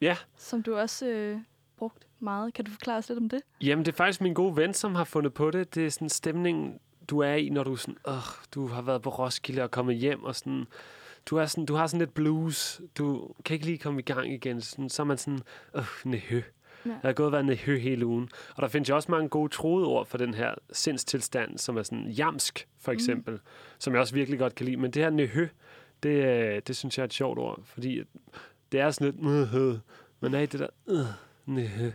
Ja. 0.00 0.16
Som 0.36 0.62
du 0.62 0.76
også 0.76 1.06
øh, 1.06 1.38
brugt 1.76 2.06
meget. 2.18 2.54
Kan 2.54 2.64
du 2.64 2.70
forklare 2.70 2.98
os 2.98 3.08
lidt 3.08 3.18
om 3.18 3.28
det? 3.28 3.40
Jamen, 3.60 3.84
det 3.84 3.92
er 3.92 3.96
faktisk 3.96 4.20
min 4.20 4.34
gode 4.34 4.56
ven, 4.56 4.74
som 4.74 4.94
har 4.94 5.04
fundet 5.04 5.34
på 5.34 5.50
det. 5.50 5.74
Det 5.74 5.86
er 5.86 5.90
sådan 5.90 6.08
stemningen, 6.08 6.80
du 7.10 7.18
er 7.18 7.34
i, 7.34 7.48
når 7.48 7.64
du 7.64 7.76
sådan, 7.76 7.96
øh, 8.08 8.14
du 8.54 8.66
har 8.66 8.82
været 8.82 9.02
på 9.02 9.10
Roskilde 9.10 9.62
og 9.62 9.70
kommet 9.70 9.96
hjem, 9.96 10.24
og 10.24 10.36
sådan, 10.36 10.66
du, 11.26 11.36
er 11.36 11.46
sådan, 11.46 11.66
du 11.66 11.74
har 11.74 11.86
sådan 11.86 11.98
lidt 11.98 12.14
blues. 12.14 12.80
Du 12.98 13.34
kan 13.44 13.54
ikke 13.54 13.66
lige 13.66 13.78
komme 13.78 14.00
i 14.00 14.04
gang 14.04 14.32
igen. 14.32 14.60
Sådan, 14.60 14.88
så 14.88 15.02
er 15.02 15.06
man 15.06 15.18
sådan, 15.18 15.40
øh, 15.74 15.84
nehø. 16.04 16.42
Ja. 16.86 16.90
Jeg 16.90 16.98
har 17.02 17.12
gået 17.12 17.32
været 17.32 17.58
hø 17.58 17.78
hele 17.78 18.06
ugen. 18.06 18.28
Og 18.54 18.62
der 18.62 18.68
findes 18.68 18.88
jo 18.88 18.94
også 18.94 19.10
mange 19.10 19.28
gode 19.28 19.48
troede 19.48 19.86
ord 19.86 20.06
for 20.06 20.18
den 20.18 20.34
her 20.34 20.54
sindstilstand, 20.72 21.58
som 21.58 21.76
er 21.76 21.82
sådan 21.82 22.08
jamsk, 22.08 22.68
for 22.80 22.92
mm. 22.92 22.94
eksempel, 22.94 23.34
mm. 23.34 23.40
som 23.78 23.92
jeg 23.92 24.00
også 24.00 24.14
virkelig 24.14 24.38
godt 24.38 24.54
kan 24.54 24.66
lide. 24.66 24.76
Men 24.76 24.90
det 24.90 25.02
her 25.02 25.10
nøhø, 25.10 25.48
det, 26.02 26.24
øh, 26.24 26.62
det 26.66 26.76
synes 26.76 26.98
jeg 26.98 27.02
er 27.02 27.06
et 27.06 27.14
sjovt 27.14 27.38
ord, 27.38 27.60
fordi 27.64 28.02
det 28.72 28.80
er 28.80 28.90
sådan 28.90 29.14
lidt, 29.22 29.54
øh, 29.54 29.78
men 30.20 30.30
nej, 30.30 30.46
det 30.46 30.60
der, 30.60 30.68
øh, 30.88 31.06
nøhø. 31.46 31.90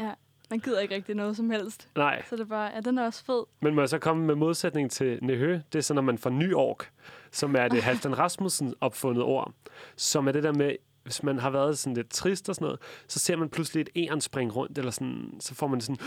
ja, 0.00 0.12
man 0.50 0.58
gider 0.58 0.80
ikke 0.80 0.94
rigtig 0.94 1.14
noget 1.14 1.36
som 1.36 1.50
helst. 1.50 1.88
Nej. 1.96 2.22
Så 2.28 2.36
det 2.36 2.42
er 2.42 2.46
bare, 2.46 2.70
ja, 2.74 2.80
den 2.80 2.98
er 2.98 3.04
også 3.04 3.24
fed. 3.24 3.44
Men 3.60 3.74
må 3.74 3.80
jeg 3.80 3.88
så 3.88 3.98
komme 3.98 4.26
med 4.26 4.34
modsætning 4.34 4.90
til 4.90 5.18
Nøhø? 5.22 5.60
Det 5.72 5.78
er 5.78 5.82
så, 5.82 5.94
når 5.94 6.02
man 6.02 6.18
får 6.18 6.30
Ny 6.30 6.52
York, 6.52 6.90
som 7.30 7.56
er 7.56 7.68
det 7.68 7.82
Halvdan 7.88 8.18
Rasmussen 8.18 8.74
opfundet 8.80 9.22
ord, 9.22 9.52
som 9.96 10.28
er 10.28 10.32
det 10.32 10.42
der 10.42 10.52
med, 10.52 10.76
hvis 11.08 11.22
man 11.22 11.38
har 11.38 11.50
været 11.50 11.78
sådan 11.78 11.94
lidt 11.94 12.10
trist 12.10 12.48
og 12.48 12.54
sådan 12.54 12.64
noget, 12.64 12.80
så 13.06 13.18
ser 13.18 13.36
man 13.36 13.48
pludselig 13.48 13.80
et 13.80 13.88
æren 13.96 14.20
springe 14.20 14.52
rundt, 14.54 14.78
eller 14.78 14.90
sådan, 14.90 15.34
så 15.40 15.54
får 15.54 15.66
man 15.66 15.80
sådan, 15.80 15.98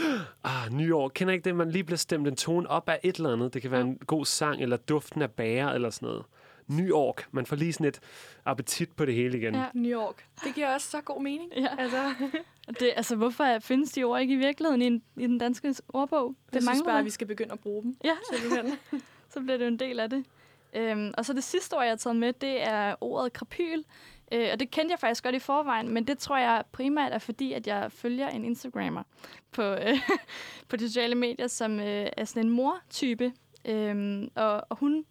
ah, 0.43 0.71
nyår, 0.71 1.09
kender 1.09 1.33
ikke 1.33 1.43
det, 1.43 1.55
man 1.55 1.71
lige 1.71 1.83
bliver 1.83 1.97
stemt 1.97 2.27
en 2.27 2.35
tone 2.35 2.69
op 2.69 2.89
af 2.89 2.99
et 3.03 3.15
eller 3.15 3.33
andet. 3.33 3.53
Det 3.53 3.61
kan 3.61 3.71
være 3.71 3.81
en 3.81 3.97
god 4.07 4.25
sang, 4.25 4.61
eller 4.61 4.77
duften 4.77 5.21
af 5.21 5.31
bære, 5.31 5.75
eller 5.75 5.89
sådan 5.89 6.07
noget. 6.07 6.23
New 6.67 6.85
York. 6.85 7.27
Man 7.31 7.45
får 7.45 7.55
lige 7.55 7.73
sådan 7.73 7.87
et 7.87 7.99
appetit 8.45 8.91
på 8.91 9.05
det 9.05 9.13
hele 9.13 9.37
igen. 9.37 9.55
Ja, 9.55 9.65
New 9.83 9.91
York. 9.91 10.25
Det 10.43 10.55
giver 10.55 10.73
også 10.73 10.89
så 10.89 11.01
god 11.01 11.21
mening. 11.21 11.51
Ja. 11.55 11.67
Altså. 11.77 12.13
det, 12.79 12.93
altså, 12.95 13.15
hvorfor 13.15 13.59
findes 13.59 13.91
de 13.91 14.03
ord 14.03 14.21
ikke 14.21 14.33
i 14.33 14.37
virkeligheden 14.37 14.81
i, 14.81 15.21
i 15.23 15.27
den 15.27 15.37
danske 15.37 15.75
ordbog? 15.89 16.35
Det, 16.45 16.53
det 16.53 16.63
synes 16.63 16.81
bare, 16.85 16.99
at 16.99 17.05
vi 17.05 17.09
skal 17.09 17.27
begynde 17.27 17.53
at 17.53 17.59
bruge 17.59 17.83
dem. 17.83 17.97
Ja, 18.03 18.15
så 19.33 19.39
bliver 19.41 19.57
det 19.57 19.65
jo 19.65 19.67
en 19.67 19.79
del 19.79 19.99
af 19.99 20.09
det. 20.09 20.25
Øhm, 20.73 21.13
og 21.17 21.25
så 21.25 21.33
det 21.33 21.43
sidste 21.43 21.73
ord, 21.73 21.83
jeg 21.83 21.91
har 21.91 21.97
taget 21.97 22.15
med, 22.15 22.33
det 22.33 22.67
er 22.67 22.95
ordet 23.01 23.33
krapyl. 23.33 23.83
Øh, 24.31 24.49
og 24.53 24.59
det 24.59 24.71
kendte 24.71 24.91
jeg 24.91 24.99
faktisk 24.99 25.23
godt 25.23 25.35
i 25.35 25.39
forvejen, 25.39 25.89
men 25.93 26.07
det 26.07 26.17
tror 26.17 26.37
jeg 26.37 26.63
primært 26.71 27.13
er 27.13 27.19
fordi, 27.19 27.53
at 27.53 27.67
jeg 27.67 27.91
følger 27.91 28.29
en 28.29 28.45
Instagrammer 28.45 29.03
på, 29.51 29.61
øh, 29.61 29.97
på 30.69 30.75
de 30.75 30.87
sociale 30.87 31.15
medier, 31.15 31.47
som 31.47 31.79
øh, 31.79 32.07
er 32.17 32.25
sådan 32.25 32.45
en 32.45 32.49
mor-type. 32.49 33.31
Øhm, 33.65 34.31
og, 34.35 34.63
og 34.69 34.77
hun 34.77 35.05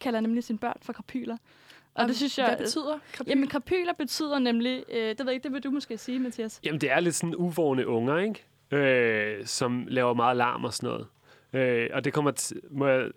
kalder 0.00 0.20
nemlig 0.20 0.44
sine 0.44 0.58
børn 0.58 0.76
for 0.82 0.92
krapyler. 0.92 1.36
Og, 1.94 2.02
Og 2.02 2.08
det 2.08 2.16
synes 2.16 2.38
jeg... 2.38 2.46
Hvad 2.46 2.56
betyder 2.56 2.98
krapyl? 3.12 3.30
Jamen, 3.30 3.48
krapyler 3.48 3.92
betyder 3.92 4.38
nemlig... 4.38 4.84
Øh, 4.88 5.08
det 5.08 5.18
ved 5.18 5.26
jeg 5.26 5.34
ikke, 5.34 5.44
det 5.44 5.52
vil 5.52 5.64
du 5.64 5.70
måske 5.70 5.98
sige, 5.98 6.18
Mathias. 6.18 6.60
Jamen, 6.64 6.80
det 6.80 6.90
er 6.90 7.00
lidt 7.00 7.14
sådan 7.14 7.36
uvågne 7.36 7.86
unger, 7.86 8.18
ikke? 8.18 8.44
Øh, 8.70 9.46
som 9.46 9.86
laver 9.88 10.14
meget 10.14 10.36
larm 10.36 10.64
og 10.64 10.74
sådan 10.74 10.88
noget. 10.88 11.06
Øh, 11.52 11.90
og 11.92 12.04
det 12.04 12.12
kommer 12.12 12.30
til, 12.30 12.60
må 12.70 12.86
jeg 12.86 13.10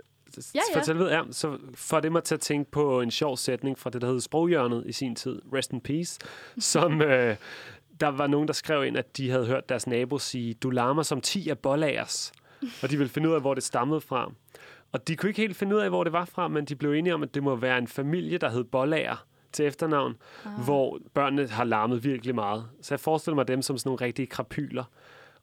Ja, 0.55 0.59
ja. 0.73 0.79
fortælle 0.79 1.03
ved, 1.03 1.11
ja, 1.11 1.21
så 1.31 1.57
får 1.75 1.99
det 1.99 2.11
mig 2.11 2.23
til 2.23 2.35
at 2.35 2.41
tænke 2.41 2.71
på 2.71 3.01
en 3.01 3.11
sjov 3.11 3.37
sætning 3.37 3.79
fra 3.79 3.89
det, 3.89 4.01
der 4.01 4.07
hed 4.07 4.19
Sproghjørnet 4.19 4.83
i 4.85 4.91
sin 4.91 5.15
tid, 5.15 5.41
Rest 5.53 5.73
in 5.73 5.81
Peace, 5.81 6.19
som 6.73 7.01
øh, 7.01 7.35
der 7.99 8.07
var 8.07 8.27
nogen, 8.27 8.47
der 8.47 8.53
skrev 8.53 8.85
ind, 8.85 8.97
at 8.97 9.17
de 9.17 9.29
havde 9.29 9.45
hørt 9.45 9.69
deres 9.69 9.87
nabo 9.87 10.17
sige, 10.17 10.53
du 10.53 10.69
larmer 10.69 11.03
som 11.03 11.21
10 11.21 11.49
af 11.49 11.59
bollagers, 11.59 12.31
og 12.83 12.89
de 12.89 12.97
ville 12.97 13.09
finde 13.09 13.29
ud 13.29 13.33
af, 13.33 13.41
hvor 13.41 13.53
det 13.53 13.63
stammede 13.63 14.01
fra. 14.01 14.31
Og 14.91 15.07
de 15.07 15.15
kunne 15.15 15.29
ikke 15.29 15.41
helt 15.41 15.55
finde 15.55 15.75
ud 15.75 15.81
af, 15.81 15.89
hvor 15.89 16.03
det 16.03 16.13
var 16.13 16.25
fra, 16.25 16.47
men 16.47 16.65
de 16.65 16.75
blev 16.75 16.91
enige 16.93 17.13
om, 17.13 17.23
at 17.23 17.33
det 17.33 17.43
må 17.43 17.55
være 17.55 17.77
en 17.77 17.87
familie, 17.87 18.37
der 18.37 18.49
hed 18.49 18.63
bollager 18.63 19.25
til 19.51 19.65
efternavn, 19.65 20.15
ah. 20.45 20.51
hvor 20.51 20.99
børnene 21.13 21.47
har 21.47 21.63
larmet 21.63 22.03
virkelig 22.03 22.35
meget. 22.35 22.65
Så 22.81 22.93
jeg 22.93 22.99
forestiller 22.99 23.35
mig 23.35 23.47
dem 23.47 23.61
som 23.61 23.77
sådan 23.77 23.89
nogle 23.89 24.05
rigtige 24.05 24.25
krapyler. 24.25 24.83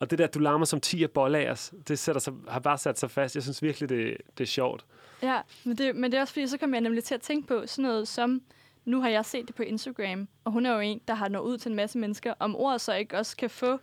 Og 0.00 0.10
det 0.10 0.18
der, 0.18 0.26
du 0.26 0.38
larmer 0.38 0.64
som 0.64 0.80
10 0.80 1.02
af 1.02 1.10
bollagers, 1.10 1.72
det 1.88 1.98
sætter 1.98 2.20
sig, 2.20 2.32
har 2.48 2.60
bare 2.60 2.78
sat 2.78 2.98
sig 2.98 3.10
fast. 3.10 3.34
Jeg 3.34 3.42
synes 3.42 3.62
virkelig, 3.62 3.88
det, 3.88 4.16
det 4.38 4.44
er 4.44 4.48
sjovt. 4.48 4.86
Ja, 5.22 5.40
men 5.64 5.78
det, 5.78 5.96
men 5.96 6.12
det 6.12 6.16
er 6.16 6.20
også 6.20 6.32
fordi, 6.32 6.46
så 6.46 6.58
kommer 6.58 6.76
jeg 6.76 6.80
nemlig 6.82 7.04
til 7.04 7.14
at 7.14 7.20
tænke 7.20 7.48
på 7.48 7.66
sådan 7.66 7.82
noget 7.82 8.08
som, 8.08 8.42
nu 8.84 9.00
har 9.00 9.08
jeg 9.08 9.24
set 9.24 9.46
det 9.46 9.54
på 9.54 9.62
Instagram, 9.62 10.28
og 10.44 10.52
hun 10.52 10.66
er 10.66 10.74
jo 10.74 10.80
en, 10.80 11.00
der 11.08 11.14
har 11.14 11.28
nået 11.28 11.42
ud 11.44 11.58
til 11.58 11.70
en 11.70 11.76
masse 11.76 11.98
mennesker, 11.98 12.34
om 12.38 12.56
ordet 12.56 12.80
så 12.80 12.94
ikke 12.94 13.18
også 13.18 13.36
kan 13.36 13.50
få 13.50 13.78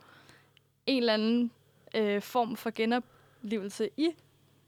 en 0.85 0.97
eller 0.97 1.13
anden 1.13 1.51
øh, 1.95 2.21
form 2.21 2.55
for 2.55 2.69
genoplevelse 2.69 3.89
i, 3.97 4.09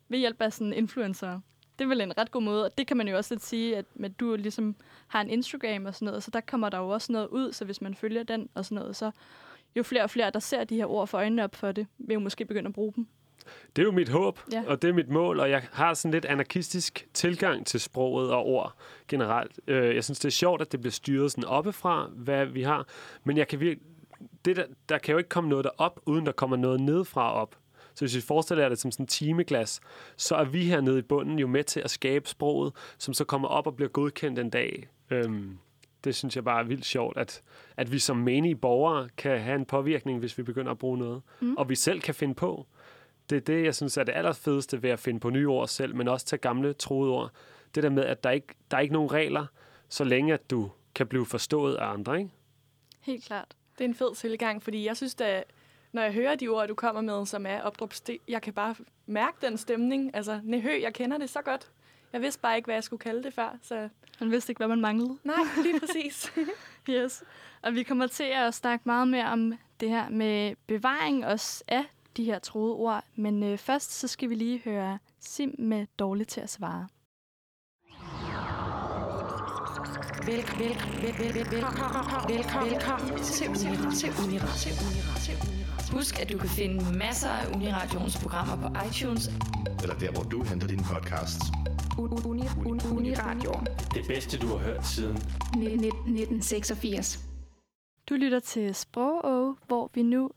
ved 0.09 0.19
hjælp 0.19 0.41
af 0.41 0.53
sådan 0.53 0.73
influencer. 0.73 1.39
Det 1.79 1.85
er 1.85 1.89
vel 1.89 2.01
en 2.01 2.17
ret 2.17 2.31
god 2.31 2.41
måde, 2.41 2.65
og 2.65 2.77
det 2.77 2.87
kan 2.87 2.97
man 2.97 3.07
jo 3.07 3.17
også 3.17 3.33
lidt 3.33 3.43
sige, 3.43 3.77
at, 3.77 3.85
at 4.03 4.19
du 4.19 4.35
ligesom 4.35 4.75
har 5.07 5.21
en 5.21 5.29
Instagram 5.29 5.85
og 5.85 5.95
sådan 5.95 6.05
noget, 6.05 6.23
så 6.23 6.31
der 6.31 6.41
kommer 6.41 6.69
der 6.69 6.77
jo 6.77 6.89
også 6.89 7.11
noget 7.11 7.27
ud, 7.27 7.53
så 7.53 7.65
hvis 7.65 7.81
man 7.81 7.95
følger 7.95 8.23
den 8.23 8.49
og 8.55 8.65
sådan 8.65 8.75
noget, 8.75 8.95
så 8.95 9.11
jo 9.75 9.83
flere 9.83 10.03
og 10.03 10.09
flere, 10.09 10.29
der 10.31 10.39
ser 10.39 10.63
de 10.63 10.75
her 10.75 10.85
ord 10.85 11.07
for 11.07 11.17
øjnene 11.17 11.43
op 11.43 11.55
for 11.55 11.71
det, 11.71 11.87
vil 11.97 12.13
jo 12.13 12.19
måske 12.19 12.45
begynde 12.45 12.67
at 12.67 12.73
bruge 12.73 12.93
dem. 12.95 13.07
Det 13.75 13.81
er 13.81 13.85
jo 13.85 13.91
mit 13.91 14.09
håb, 14.09 14.39
Ja. 14.51 14.63
og 14.67 14.81
det 14.81 14.89
er 14.89 14.93
mit 14.93 15.09
mål, 15.09 15.39
og 15.39 15.49
jeg 15.49 15.63
har 15.71 15.93
sådan 15.93 16.11
lidt 16.13 16.25
anarkistisk 16.25 17.07
tilgang 17.13 17.65
til 17.65 17.79
sproget 17.79 18.31
og 18.31 18.45
ord 18.45 18.73
generelt. 19.07 19.59
Øh, 19.67 19.95
Jeg 19.95 20.03
synes, 20.03 20.19
det 20.19 20.27
er 20.27 20.31
sjovt, 20.31 20.61
at 20.61 20.71
det 20.71 20.79
bliver 20.81 20.91
styret 20.91 21.31
sådan 21.31 21.43
oppefra, 21.45 22.09
hvad 22.15 22.45
vi 22.45 22.61
har, 22.63 22.87
men 23.23 23.37
jeg 23.37 23.47
kan 23.47 23.59
virkelig, 23.59 23.87
det 24.45 24.55
der, 24.55 24.63
der 24.89 24.97
kan 24.97 25.11
jo 25.11 25.17
ikke 25.17 25.29
komme 25.29 25.49
noget 25.49 25.65
derop, 25.65 25.99
uden 26.05 26.25
der 26.25 26.31
kommer 26.31 26.57
noget 26.57 26.79
nedefra 26.81 27.33
op. 27.33 27.55
Så 27.93 28.05
hvis 28.05 28.15
vi 28.15 28.21
forestiller 28.21 28.63
jer 28.63 28.69
det 28.69 28.79
som 28.79 28.91
sådan 28.91 29.03
en 29.03 29.07
timeglas, 29.07 29.79
så 30.17 30.35
er 30.35 30.43
vi 30.43 30.63
hernede 30.65 30.99
i 30.99 31.01
bunden 31.01 31.39
jo 31.39 31.47
med 31.47 31.63
til 31.63 31.79
at 31.79 31.89
skabe 31.91 32.29
sproget, 32.29 32.73
som 32.97 33.13
så 33.13 33.23
kommer 33.25 33.47
op 33.47 33.67
og 33.67 33.75
bliver 33.75 33.89
godkendt 33.89 34.39
en 34.39 34.49
dag. 34.49 34.87
Øhm, 35.09 35.57
det 36.03 36.15
synes 36.15 36.35
jeg 36.35 36.43
bare 36.43 36.59
er 36.59 36.63
vildt 36.63 36.85
sjovt, 36.85 37.17
at, 37.17 37.41
at 37.77 37.91
vi 37.91 37.99
som 37.99 38.17
menige 38.17 38.55
borgere 38.55 39.09
kan 39.17 39.39
have 39.39 39.55
en 39.55 39.65
påvirkning, 39.65 40.19
hvis 40.19 40.37
vi 40.37 40.43
begynder 40.43 40.71
at 40.71 40.77
bruge 40.77 40.97
noget. 40.97 41.21
Mm. 41.39 41.55
Og 41.57 41.69
vi 41.69 41.75
selv 41.75 42.01
kan 42.01 42.15
finde 42.15 42.35
på. 42.35 42.65
Det 43.29 43.35
er 43.35 43.41
det, 43.41 43.63
jeg 43.63 43.75
synes 43.75 43.97
er 43.97 44.03
det 44.03 44.15
allerfedeste 44.15 44.83
ved 44.83 44.89
at 44.89 44.99
finde 44.99 45.19
på 45.19 45.29
nye 45.29 45.49
ord 45.49 45.67
selv, 45.67 45.95
men 45.95 46.07
også 46.07 46.25
tage 46.25 46.39
gamle 46.39 46.73
troede 46.73 47.11
ord. 47.11 47.31
Det 47.75 47.83
der 47.83 47.89
med, 47.89 48.05
at 48.05 48.23
der 48.23 48.29
ikke 48.29 48.47
der 48.71 48.77
er 48.77 48.81
ikke 48.81 48.93
nogen 48.93 49.11
regler, 49.11 49.45
så 49.89 50.03
længe 50.03 50.33
at 50.33 50.49
du 50.49 50.71
kan 50.95 51.07
blive 51.07 51.25
forstået 51.25 51.75
af 51.75 51.85
andre, 51.85 52.17
ikke? 52.17 52.31
Helt 53.01 53.23
klart. 53.23 53.55
Det 53.77 53.83
er 53.83 53.89
en 53.89 53.95
fed 53.95 54.15
tilgang, 54.15 54.63
fordi 54.63 54.85
jeg 54.85 54.97
synes, 54.97 55.15
at 55.21 55.43
når 55.91 56.01
jeg 56.01 56.13
hører 56.13 56.35
de 56.35 56.47
ord, 56.47 56.67
du 56.67 56.75
kommer 56.75 57.01
med, 57.01 57.25
som 57.25 57.45
er 57.45 57.61
opdrup, 57.61 57.93
jeg 58.27 58.41
kan 58.41 58.53
bare 58.53 58.75
mærke 59.05 59.37
den 59.41 59.57
stemning. 59.57 60.15
Altså, 60.15 60.39
Nehø, 60.43 60.81
jeg 60.81 60.93
kender 60.93 61.17
det 61.17 61.29
så 61.29 61.41
godt. 61.41 61.71
Jeg 62.13 62.21
vidste 62.21 62.41
bare 62.41 62.55
ikke, 62.55 62.65
hvad 62.67 62.75
jeg 62.75 62.83
skulle 62.83 62.99
kalde 62.99 63.23
det 63.23 63.33
før, 63.33 63.57
så 63.61 63.89
Man 64.19 64.31
vidste 64.31 64.51
ikke, 64.51 64.59
hvad 64.59 64.67
man 64.67 64.81
manglede. 64.81 65.17
nej, 65.23 65.35
lige 65.63 65.79
præcis. 65.79 66.31
Yes. 66.89 67.23
Og 67.61 67.75
vi 67.75 67.83
kommer 67.83 68.07
til 68.07 68.23
at 68.23 68.53
snakke 68.53 68.83
meget 68.85 69.07
mere 69.07 69.25
om 69.25 69.53
det 69.79 69.89
her 69.89 70.09
med 70.09 70.55
bevaring 70.67 71.25
også 71.25 71.63
af 71.67 71.83
de 72.17 72.23
her 72.23 72.39
troede 72.39 72.73
ord. 72.73 73.03
Men 73.15 73.43
øh, 73.43 73.57
først 73.57 73.91
så 73.91 74.07
skal 74.07 74.29
vi 74.29 74.35
lige 74.35 74.61
høre 74.65 74.97
Sim 75.19 75.55
med 75.57 75.85
dårligt 75.99 76.29
til 76.29 76.41
at 76.41 76.49
svare. 76.49 76.87
Velkommen. 82.27 83.23
Til 83.93 84.11
Uniradio. 84.25 85.35
Husk, 85.91 86.19
at 86.21 86.31
du 86.31 86.37
kan 86.37 86.49
finde 86.49 86.97
masser 86.97 87.29
af 87.29 87.55
Uniradions 87.55 88.17
programmer 88.17 88.55
på 88.69 88.75
iTunes. 88.87 89.27
eller 89.81 89.95
der, 89.95 90.11
hvor 90.11 90.23
du 90.23 90.43
henter 90.43 90.67
dine 90.67 90.83
podcasts. 90.83 91.45
Uni, 91.99 92.15
uni, 92.25 92.43
uni, 92.65 92.79
Uniradio. 92.97 93.51
Det 93.93 94.07
bedste, 94.07 94.37
du 94.37 94.47
har 94.47 94.57
hørt 94.57 94.85
siden 94.85 95.15
1986. 95.15 97.19
Du 98.09 98.13
lytter 98.13 98.39
til 98.39 98.75
Sprogå, 98.75 99.57
hvor 99.67 99.91
vi 99.93 100.03
nu 100.03 100.31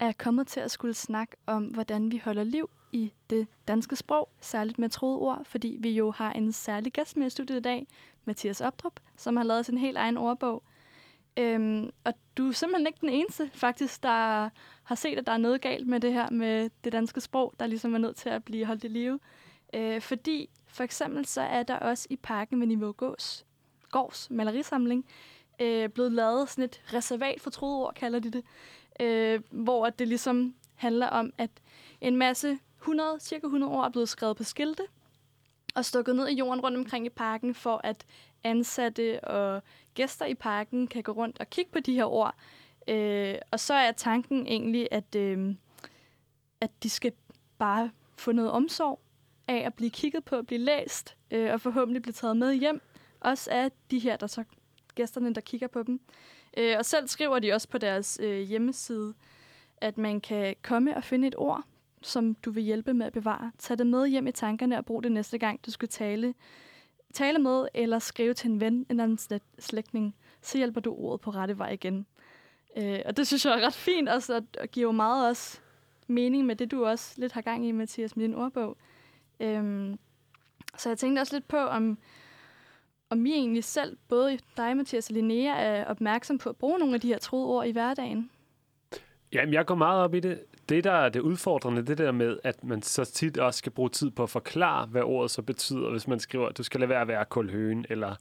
er 0.00 0.12
kommet 0.12 0.46
til 0.46 0.60
at 0.60 0.70
skulle 0.70 0.94
snakke 0.94 1.36
om, 1.46 1.64
hvordan 1.64 2.12
vi 2.12 2.22
holder 2.24 2.44
liv 2.44 2.70
i 2.92 3.12
det 3.30 3.46
danske 3.68 3.96
sprog, 3.96 4.28
særligt 4.40 4.78
med 4.78 4.88
troede 4.88 5.18
ord, 5.18 5.44
fordi 5.44 5.76
vi 5.80 5.90
jo 5.90 6.10
har 6.10 6.32
en 6.32 6.52
særlig 6.52 6.92
gæst 6.92 7.16
med 7.16 7.26
i 7.26 7.30
studiet 7.30 7.58
i 7.58 7.62
dag, 7.62 7.86
Mathias 8.24 8.60
Opdrup, 8.60 9.00
som 9.16 9.36
har 9.36 9.44
lavet 9.44 9.66
sin 9.66 9.78
helt 9.78 9.96
egen 9.96 10.16
ordbog. 10.16 10.62
Øhm, 11.36 11.90
og 12.04 12.14
du 12.36 12.48
er 12.48 12.52
simpelthen 12.52 12.86
ikke 12.86 13.00
den 13.00 13.08
eneste, 13.08 13.50
faktisk, 13.54 14.02
der 14.02 14.48
har 14.82 14.94
set, 14.94 15.18
at 15.18 15.26
der 15.26 15.32
er 15.32 15.38
noget 15.38 15.60
galt 15.60 15.86
med 15.86 16.00
det 16.00 16.12
her 16.12 16.30
med 16.30 16.70
det 16.84 16.92
danske 16.92 17.20
sprog, 17.20 17.54
der 17.60 17.66
ligesom 17.66 17.94
er 17.94 17.98
nødt 17.98 18.16
til 18.16 18.28
at 18.28 18.44
blive 18.44 18.66
holdt 18.66 18.84
i 18.84 18.88
live. 18.88 19.18
Øh, 19.74 20.00
fordi 20.00 20.50
for 20.72 20.84
eksempel 20.84 21.26
så 21.26 21.40
er 21.40 21.62
der 21.62 21.76
også 21.76 22.06
i 22.10 22.16
parken 22.16 22.60
ved 22.60 22.66
Niveau 22.66 22.92
Gås, 22.92 23.46
Gårds 23.90 24.30
malerisamling, 24.30 25.06
øh, 25.60 25.88
blevet 25.88 26.12
lavet 26.12 26.48
sådan 26.48 26.64
et 26.64 26.82
reservat 26.94 27.40
for 27.40 27.50
troede 27.50 27.76
ord, 27.76 27.94
kalder 27.94 28.18
de 28.18 28.30
det, 28.30 28.44
øh, 29.00 29.40
hvor 29.50 29.90
det 29.90 30.08
ligesom 30.08 30.54
handler 30.74 31.06
om, 31.06 31.32
at 31.38 31.50
en 32.00 32.16
masse 32.16 32.58
100, 32.78 33.20
cirka 33.20 33.46
100 33.46 33.72
ord 33.72 33.84
er 33.84 33.90
blevet 33.90 34.08
skrevet 34.08 34.36
på 34.36 34.44
skilte 34.44 34.82
og 35.74 35.84
stukket 35.84 36.16
ned 36.16 36.28
i 36.28 36.34
jorden 36.34 36.60
rundt 36.60 36.78
omkring 36.78 37.06
i 37.06 37.08
parken, 37.08 37.54
for 37.54 37.80
at 37.84 38.06
ansatte 38.44 39.24
og 39.24 39.62
gæster 39.94 40.26
i 40.26 40.34
parken 40.34 40.86
kan 40.86 41.02
gå 41.02 41.12
rundt 41.12 41.40
og 41.40 41.50
kigge 41.50 41.70
på 41.72 41.80
de 41.80 41.94
her 41.94 42.04
ord. 42.04 42.34
Øh, 42.88 43.34
og 43.50 43.60
så 43.60 43.74
er 43.74 43.92
tanken 43.92 44.46
egentlig, 44.46 44.88
at, 44.90 45.14
øh, 45.14 45.54
at 46.60 46.70
de 46.82 46.90
skal 46.90 47.12
bare 47.58 47.90
få 48.16 48.32
noget 48.32 48.50
omsorg 48.50 49.00
af 49.48 49.56
at 49.66 49.74
blive 49.74 49.90
kigget 49.90 50.24
på, 50.24 50.42
blive 50.42 50.60
læst, 50.60 51.16
øh, 51.30 51.52
og 51.52 51.60
forhåbentlig 51.60 52.02
blive 52.02 52.12
taget 52.12 52.36
med 52.36 52.54
hjem. 52.54 52.80
Også 53.20 53.50
af 53.50 53.72
de 53.90 53.98
her, 53.98 54.16
der 54.16 54.26
så 54.26 54.44
gæsterne, 54.94 55.34
der 55.34 55.40
kigger 55.40 55.66
på 55.66 55.82
dem. 55.82 56.00
Øh, 56.56 56.74
og 56.78 56.84
selv 56.84 57.08
skriver 57.08 57.38
de 57.38 57.52
også 57.52 57.68
på 57.68 57.78
deres 57.78 58.20
øh, 58.22 58.40
hjemmeside, 58.40 59.14
at 59.76 59.98
man 59.98 60.20
kan 60.20 60.54
komme 60.62 60.96
og 60.96 61.04
finde 61.04 61.28
et 61.28 61.34
ord, 61.38 61.62
som 62.02 62.34
du 62.34 62.50
vil 62.50 62.62
hjælpe 62.62 62.94
med 62.94 63.06
at 63.06 63.12
bevare. 63.12 63.52
Tag 63.58 63.78
det 63.78 63.86
med 63.86 64.08
hjem 64.08 64.26
i 64.26 64.32
tankerne 64.32 64.78
og 64.78 64.84
brug 64.84 65.02
det 65.02 65.12
næste 65.12 65.38
gang, 65.38 65.66
du 65.66 65.70
skal 65.70 65.88
tale, 65.88 66.34
tale 67.14 67.38
med 67.38 67.66
eller 67.74 67.98
skrive 67.98 68.34
til 68.34 68.50
en 68.50 68.60
ven 68.60 68.86
eller 68.88 69.04
en 69.04 69.18
slæ- 69.20 69.54
slægtning. 69.58 70.14
Så 70.42 70.58
hjælper 70.58 70.80
du 70.80 70.94
ordet 70.94 71.20
på 71.20 71.30
rette 71.30 71.58
vej 71.58 71.70
igen. 71.70 72.06
Øh, 72.76 72.98
og 73.06 73.16
det 73.16 73.26
synes 73.26 73.44
jeg 73.44 73.60
er 73.60 73.66
ret 73.66 73.74
fint, 73.74 74.08
også, 74.08 74.36
og, 74.36 74.42
og 74.60 74.68
giver 74.68 74.86
jo 74.86 74.92
meget 74.92 75.28
også 75.28 75.58
mening 76.06 76.46
med 76.46 76.56
det, 76.56 76.70
du 76.70 76.84
også 76.84 77.14
lidt 77.16 77.32
har 77.32 77.40
gang 77.40 77.66
i, 77.66 77.72
Mathias, 77.72 78.16
med 78.16 78.24
din 78.24 78.34
ordbog. 78.34 78.76
Øhm, 79.42 79.98
så 80.76 80.88
jeg 80.88 80.98
tænkte 80.98 81.20
også 81.20 81.36
lidt 81.36 81.48
på, 81.48 81.56
om, 81.56 81.98
om 83.10 83.26
I 83.26 83.32
egentlig 83.32 83.64
selv, 83.64 83.96
både 84.08 84.38
dig, 84.56 84.76
Mathias 84.76 85.10
og 85.10 85.14
Linnea, 85.14 85.54
er 85.62 85.84
opmærksom 85.84 86.38
på 86.38 86.50
at 86.50 86.56
bruge 86.56 86.78
nogle 86.78 86.94
af 86.94 87.00
de 87.00 87.08
her 87.08 87.18
troede 87.18 87.46
ord 87.46 87.66
i 87.66 87.70
hverdagen. 87.70 88.30
Jamen, 89.32 89.54
jeg 89.54 89.66
går 89.66 89.74
meget 89.74 90.02
op 90.02 90.14
i 90.14 90.20
det. 90.20 90.40
Det, 90.68 90.84
der 90.84 90.92
er 90.92 91.08
det 91.08 91.20
udfordrende, 91.20 91.86
det 91.86 91.98
der 91.98 92.12
med, 92.12 92.38
at 92.44 92.64
man 92.64 92.82
så 92.82 93.04
tit 93.04 93.38
også 93.38 93.58
skal 93.58 93.72
bruge 93.72 93.88
tid 93.88 94.10
på 94.10 94.22
at 94.22 94.30
forklare, 94.30 94.86
hvad 94.86 95.02
ordet 95.02 95.30
så 95.30 95.42
betyder, 95.42 95.90
hvis 95.90 96.08
man 96.08 96.20
skriver, 96.20 96.48
at 96.48 96.58
du 96.58 96.62
skal 96.62 96.80
lade 96.80 96.88
være 96.88 97.00
at 97.00 97.08
være 97.08 97.24
kulhøen, 97.24 97.86
eller 97.88 98.14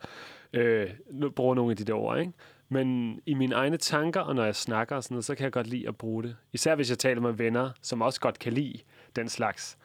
øh, 0.54 0.90
bruge 1.36 1.56
nogle 1.56 1.72
af 1.72 1.78
de 1.78 1.84
der 1.84 1.94
ord, 1.94 2.20
ikke? 2.20 2.34
Men 2.70 3.20
i 3.26 3.34
mine 3.34 3.56
egne 3.56 3.78
tanker, 3.78 4.20
og 4.22 4.36
når 4.36 4.44
jeg 4.44 4.56
snakker 4.56 4.96
og 4.96 5.04
sådan 5.04 5.16
noget, 5.16 5.26
så 5.26 5.36
kan 5.36 5.44
jeg 5.44 5.52
godt 5.52 5.68
lide 5.68 5.88
at 5.88 5.98
bruge 5.98 6.24
det. 6.24 6.36
Især 6.54 6.76
hvis 6.76 6.90
jeg 6.90 7.00
taler 7.00 7.22
med 7.22 7.32
venner, 7.32 7.70
som 7.82 8.02
også 8.02 8.20
godt 8.20 8.40
kan 8.40 8.54
lide 8.54 8.80
den 9.16 9.30
slags. 9.30 9.78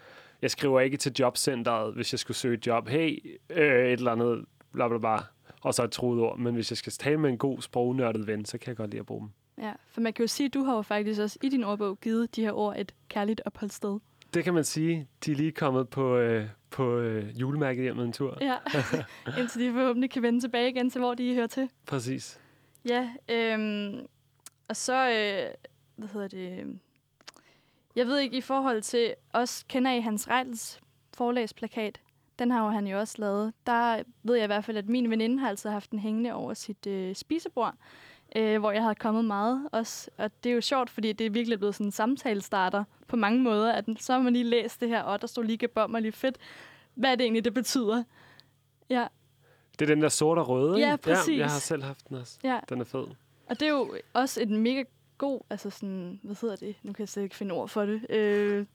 Jeg 0.42 0.50
skriver 0.50 0.80
ikke 0.80 0.96
til 0.96 1.12
jobcentret, 1.18 1.94
hvis 1.94 2.12
jeg 2.12 2.18
skulle 2.18 2.36
søge 2.36 2.54
et 2.54 2.66
job. 2.66 2.88
Hey, 2.88 3.38
øh, 3.50 3.86
et 3.86 3.92
eller 3.92 4.12
andet, 4.12 4.44
bla 4.72 4.88
bla 4.88 4.98
bla. 4.98 5.16
Og 5.60 5.74
så 5.74 5.84
et 5.84 5.90
troet 5.90 6.20
ord. 6.20 6.38
Men 6.38 6.54
hvis 6.54 6.70
jeg 6.70 6.76
skal 6.76 6.92
tale 6.92 7.16
med 7.16 7.30
en 7.30 7.38
god 7.38 7.60
sprognørdet 7.62 8.26
ven, 8.26 8.44
så 8.44 8.58
kan 8.58 8.68
jeg 8.68 8.76
godt 8.76 8.90
lide 8.90 9.00
at 9.00 9.06
bruge 9.06 9.20
dem. 9.20 9.30
Ja, 9.64 9.72
for 9.88 10.00
man 10.00 10.12
kan 10.12 10.22
jo 10.22 10.26
sige, 10.26 10.46
at 10.46 10.54
du 10.54 10.64
har 10.64 10.76
jo 10.76 10.82
faktisk 10.82 11.20
også 11.20 11.38
i 11.42 11.48
din 11.48 11.64
ordbog 11.64 12.00
givet 12.00 12.36
de 12.36 12.42
her 12.42 12.52
ord 12.52 12.76
et 12.78 12.94
kærligt 13.08 13.40
opholdssted. 13.44 13.98
Det 14.34 14.44
kan 14.44 14.54
man 14.54 14.64
sige. 14.64 15.08
De 15.24 15.32
er 15.32 15.36
lige 15.36 15.52
kommet 15.52 15.88
på, 15.88 16.16
øh, 16.16 16.46
på 16.70 16.98
øh, 16.98 17.40
julemærket 17.40 17.82
hjem 17.82 17.96
med 17.96 18.04
en 18.04 18.12
tur. 18.12 18.38
Ja, 18.40 18.56
indtil 19.40 19.60
de 19.60 19.72
forhåbentlig 19.72 20.10
kan 20.10 20.22
vende 20.22 20.40
tilbage 20.40 20.70
igen 20.70 20.90
til, 20.90 21.00
hvor 21.00 21.14
de 21.14 21.34
hører 21.34 21.46
til. 21.46 21.68
Præcis. 21.86 22.40
Ja, 22.88 23.10
øhm, 23.30 24.06
og 24.68 24.76
så, 24.76 25.10
øh, 25.10 25.54
hvad 25.96 26.08
hedder 26.08 26.28
det, 26.28 26.78
jeg 27.96 28.06
ved 28.06 28.18
ikke, 28.18 28.36
i 28.36 28.40
forhold 28.40 28.82
til, 28.82 29.14
også 29.32 29.64
kender 29.68 29.92
I 29.92 30.00
Hans 30.00 30.30
Reitels 30.30 30.80
forlægsplakat? 31.14 32.00
Den 32.38 32.50
har 32.50 32.64
jo 32.64 32.70
han 32.70 32.86
jo 32.86 32.98
også 32.98 33.14
lavet. 33.18 33.52
Der 33.66 34.02
ved 34.22 34.34
jeg 34.34 34.44
i 34.44 34.46
hvert 34.46 34.64
fald, 34.64 34.76
at 34.76 34.88
min 34.88 35.10
veninde 35.10 35.38
har 35.38 35.48
altid 35.48 35.70
haft 35.70 35.90
den 35.90 35.98
hængende 35.98 36.32
over 36.32 36.54
sit 36.54 36.86
øh, 36.86 37.14
spisebord, 37.14 37.74
øh, 38.36 38.58
hvor 38.58 38.70
jeg 38.70 38.82
har 38.82 38.94
kommet 38.94 39.24
meget 39.24 39.68
også. 39.72 40.10
Og 40.18 40.30
det 40.44 40.50
er 40.50 40.54
jo 40.54 40.60
sjovt, 40.60 40.90
fordi 40.90 41.12
det 41.12 41.26
er 41.26 41.30
virkelig 41.30 41.58
blevet 41.58 41.74
sådan 41.74 41.86
en 41.86 41.92
samtalestarter 41.92 42.84
på 43.08 43.16
mange 43.16 43.40
måder, 43.42 43.72
at 43.72 43.84
så 43.98 44.12
har 44.12 44.20
man 44.20 44.32
lige 44.32 44.44
læst 44.44 44.80
det 44.80 44.88
her, 44.88 45.02
og 45.02 45.20
der 45.20 45.26
står 45.26 45.42
lige 45.42 45.58
gebom 45.58 45.94
og 45.94 46.02
lige 46.02 46.12
fedt. 46.12 46.38
Hvad 46.94 47.10
er 47.10 47.14
det 47.14 47.24
egentlig, 47.24 47.44
det 47.44 47.54
betyder? 47.54 48.02
Ja, 48.90 49.06
Det 49.78 49.90
er 49.90 49.94
den 49.94 50.02
der 50.02 50.08
sorte 50.08 50.38
og 50.38 50.48
røde, 50.48 50.78
Ja, 50.78 50.92
ikke? 50.92 51.02
præcis. 51.02 51.34
Ja, 51.34 51.38
jeg 51.42 51.50
har 51.50 51.58
selv 51.58 51.82
haft 51.82 52.08
den 52.08 52.16
også. 52.16 52.38
ja. 52.44 52.58
Den 52.68 52.80
er 52.80 52.84
fed. 52.84 53.04
Og 53.46 53.60
det 53.60 53.62
er 53.62 53.72
jo 53.72 53.94
også 54.12 54.42
et 54.42 54.50
mega 54.50 54.82
god, 55.18 55.40
altså 55.50 55.70
sådan, 55.70 56.20
hvad 56.22 56.36
hedder 56.40 56.56
det? 56.56 56.76
Nu 56.82 56.92
kan 56.92 57.02
jeg 57.02 57.08
slet 57.08 57.22
ikke 57.22 57.36
finde 57.36 57.52
ord 57.54 57.68
for 57.68 57.86
det. 57.86 58.10
Øh, 58.10 58.66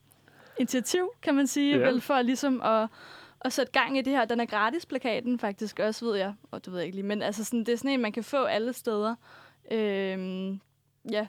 initiativ, 0.58 1.08
kan 1.22 1.34
man 1.34 1.46
sige, 1.46 1.78
Ja. 1.78 1.84
vel 1.86 2.00
for 2.00 2.22
ligesom 2.22 2.62
at, 2.62 2.88
at 3.40 3.52
sætte 3.52 3.72
gang 3.72 3.98
i 3.98 4.02
det 4.02 4.12
her. 4.12 4.24
Den 4.24 4.40
er 4.40 4.44
gratis, 4.46 4.86
plakaten 4.86 5.38
faktisk 5.38 5.78
også, 5.78 6.04
ved 6.04 6.16
jeg. 6.16 6.34
Og 6.50 6.64
det 6.64 6.72
ved 6.72 6.78
jeg 6.80 6.86
ikke 6.86 6.96
lige, 6.96 7.06
men 7.06 7.22
altså 7.22 7.44
sådan, 7.44 7.60
det 7.60 7.68
er 7.68 7.76
sådan 7.76 7.90
en, 7.90 8.00
man 8.00 8.12
kan 8.12 8.24
få 8.24 8.44
alle 8.44 8.72
steder. 8.72 9.14
Øh, 9.70 10.48
ja, 11.12 11.26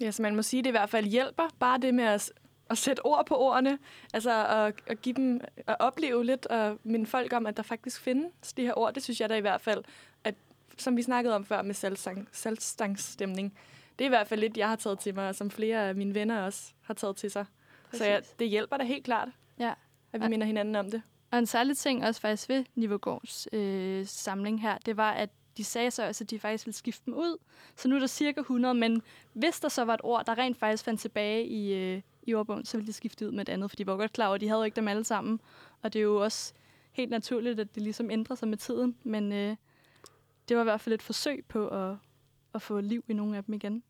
Ja, 0.00 0.10
så 0.10 0.22
man 0.22 0.36
må 0.36 0.42
sige, 0.42 0.58
at 0.58 0.64
det 0.64 0.70
i 0.70 0.72
hvert 0.72 0.90
fald 0.90 1.06
hjælper. 1.06 1.48
Bare 1.58 1.78
det 1.78 1.94
med 1.94 2.04
at, 2.04 2.32
at 2.70 2.78
sætte 2.78 3.06
ord 3.06 3.26
på 3.26 3.36
ordene. 3.36 3.78
Altså 4.14 4.46
at, 4.46 4.74
at 4.86 5.02
give 5.02 5.14
dem 5.14 5.40
at 5.66 5.76
opleve 5.78 6.24
lidt 6.24 6.46
og 6.46 6.78
minde 6.84 7.06
folk 7.06 7.32
om, 7.32 7.46
at 7.46 7.56
der 7.56 7.62
faktisk 7.62 8.00
findes 8.00 8.52
de 8.56 8.62
her 8.62 8.78
ord. 8.78 8.94
Det 8.94 9.02
synes 9.02 9.20
jeg 9.20 9.28
da 9.28 9.34
i 9.36 9.40
hvert 9.40 9.60
fald, 9.60 9.84
at, 10.24 10.34
som 10.78 10.96
vi 10.96 11.02
snakkede 11.02 11.34
om 11.34 11.44
før 11.44 11.62
med 11.62 11.74
salgstang, 11.74 12.28
salgstangsstemning. 12.32 13.58
Det 13.98 14.04
er 14.04 14.08
i 14.08 14.08
hvert 14.08 14.26
fald 14.28 14.40
lidt, 14.40 14.56
jeg 14.56 14.68
har 14.68 14.76
taget 14.76 14.98
til 14.98 15.14
mig, 15.14 15.28
og 15.28 15.34
som 15.34 15.50
flere 15.50 15.88
af 15.88 15.94
mine 15.94 16.14
venner 16.14 16.42
også 16.42 16.72
har 16.82 16.94
taget 16.94 17.16
til 17.16 17.30
sig. 17.30 17.44
Så 17.92 18.04
ja, 18.04 18.16
Præcis. 18.18 18.32
det 18.38 18.48
hjælper 18.48 18.76
da 18.76 18.84
helt 18.84 19.04
klart, 19.04 19.28
ja. 19.58 19.72
At 20.12 20.20
vi 20.20 20.24
Ja. 20.24 20.28
minder 20.28 20.46
hinanden 20.46 20.76
om 20.76 20.90
det. 20.90 21.02
Og 21.30 21.38
en 21.38 21.46
særlig 21.46 21.76
ting 21.76 22.04
også 22.04 22.20
faktisk 22.20 22.48
ved 22.48 22.64
Nivågårds 22.74 23.48
øh, 23.52 24.06
samling 24.06 24.62
her, 24.62 24.78
det 24.78 24.96
var, 24.96 25.10
at 25.10 25.30
de 25.56 25.64
sagde 25.64 25.90
så 25.90 26.06
også, 26.06 26.24
at 26.24 26.30
de 26.30 26.38
faktisk 26.38 26.66
ville 26.66 26.76
skifte 26.76 27.02
dem 27.06 27.14
ud. 27.14 27.36
Så 27.76 27.88
nu 27.88 27.94
er 27.94 27.98
der 28.00 28.06
cirka 28.06 28.40
100, 28.40 28.74
men 28.74 29.02
hvis 29.32 29.60
der 29.60 29.68
så 29.68 29.84
var 29.84 29.94
et 29.94 30.00
ord, 30.04 30.26
der 30.26 30.38
rent 30.38 30.56
faktisk 30.58 30.84
fandt 30.84 31.00
tilbage 31.00 31.46
i, 31.46 31.74
øh, 31.74 32.02
i 32.22 32.34
ordbogen, 32.34 32.64
så 32.64 32.76
ville 32.76 32.86
de 32.86 32.92
skifte 32.92 33.26
ud 33.26 33.32
med 33.32 33.40
et 33.40 33.48
andet, 33.48 33.70
for 33.70 33.76
de 33.76 33.86
var 33.86 33.96
godt 33.96 34.12
klar 34.12 34.26
over, 34.26 34.34
at 34.34 34.40
de 34.40 34.48
havde 34.48 34.58
jo 34.58 34.64
ikke 34.64 34.76
dem 34.76 34.88
alle 34.88 35.04
sammen. 35.04 35.40
Og 35.82 35.92
det 35.92 35.98
er 35.98 36.02
jo 36.02 36.16
også 36.24 36.52
helt 36.92 37.10
naturligt, 37.10 37.60
at 37.60 37.74
det 37.74 37.82
ligesom 37.82 38.10
ændrer 38.10 38.36
sig 38.36 38.48
med 38.48 38.56
tiden, 38.58 38.96
men 39.02 39.32
øh, 39.32 39.56
det 40.48 40.56
var 40.56 40.62
i 40.62 40.64
hvert 40.64 40.80
fald 40.80 40.92
et 40.94 41.02
forsøg 41.02 41.44
på 41.48 41.68
at, 41.68 41.96
at 42.58 42.62
få 42.62 42.80
liv 42.80 43.04
i 43.08 43.12
nogle 43.12 43.36
af 43.36 43.44
dem 43.44 43.54
igen. 43.54 43.82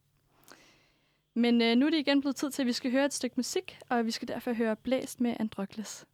Men 1.34 1.62
øh, 1.62 1.76
nu 1.76 1.86
er 1.86 1.90
det 1.90 1.98
igen 1.98 2.20
blevet 2.20 2.36
tid 2.36 2.50
til, 2.50 2.62
at 2.62 2.66
vi 2.66 2.72
skal 2.72 2.90
høre 2.90 3.04
et 3.04 3.14
stykke 3.14 3.34
musik, 3.36 3.78
og 3.88 4.06
vi 4.06 4.10
skal 4.10 4.28
derfor 4.28 4.52
høre 4.52 4.76
Blæst 4.76 5.20
med 5.20 5.36
Androkles. 5.40 6.06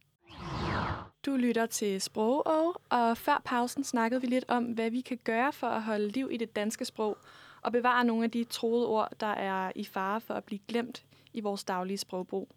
Du 1.25 1.35
lytter 1.35 1.65
til 1.65 2.01
Sprogog, 2.01 2.81
og 2.89 3.17
før 3.17 3.41
pausen 3.45 3.83
snakkede 3.83 4.21
vi 4.21 4.27
lidt 4.27 4.45
om, 4.47 4.63
hvad 4.63 4.89
vi 4.89 5.01
kan 5.01 5.19
gøre 5.23 5.53
for 5.53 5.67
at 5.67 5.83
holde 5.83 6.07
liv 6.07 6.29
i 6.31 6.37
det 6.37 6.55
danske 6.55 6.85
sprog 6.85 7.17
og 7.61 7.71
bevare 7.71 8.05
nogle 8.05 8.23
af 8.23 8.31
de 8.31 8.43
troede 8.43 8.87
ord, 8.87 9.11
der 9.19 9.27
er 9.27 9.71
i 9.75 9.85
fare 9.85 10.21
for 10.21 10.33
at 10.33 10.43
blive 10.43 10.59
glemt 10.67 11.05
i 11.33 11.41
vores 11.41 11.63
daglige 11.63 11.97
sprogbrug. 11.97 12.49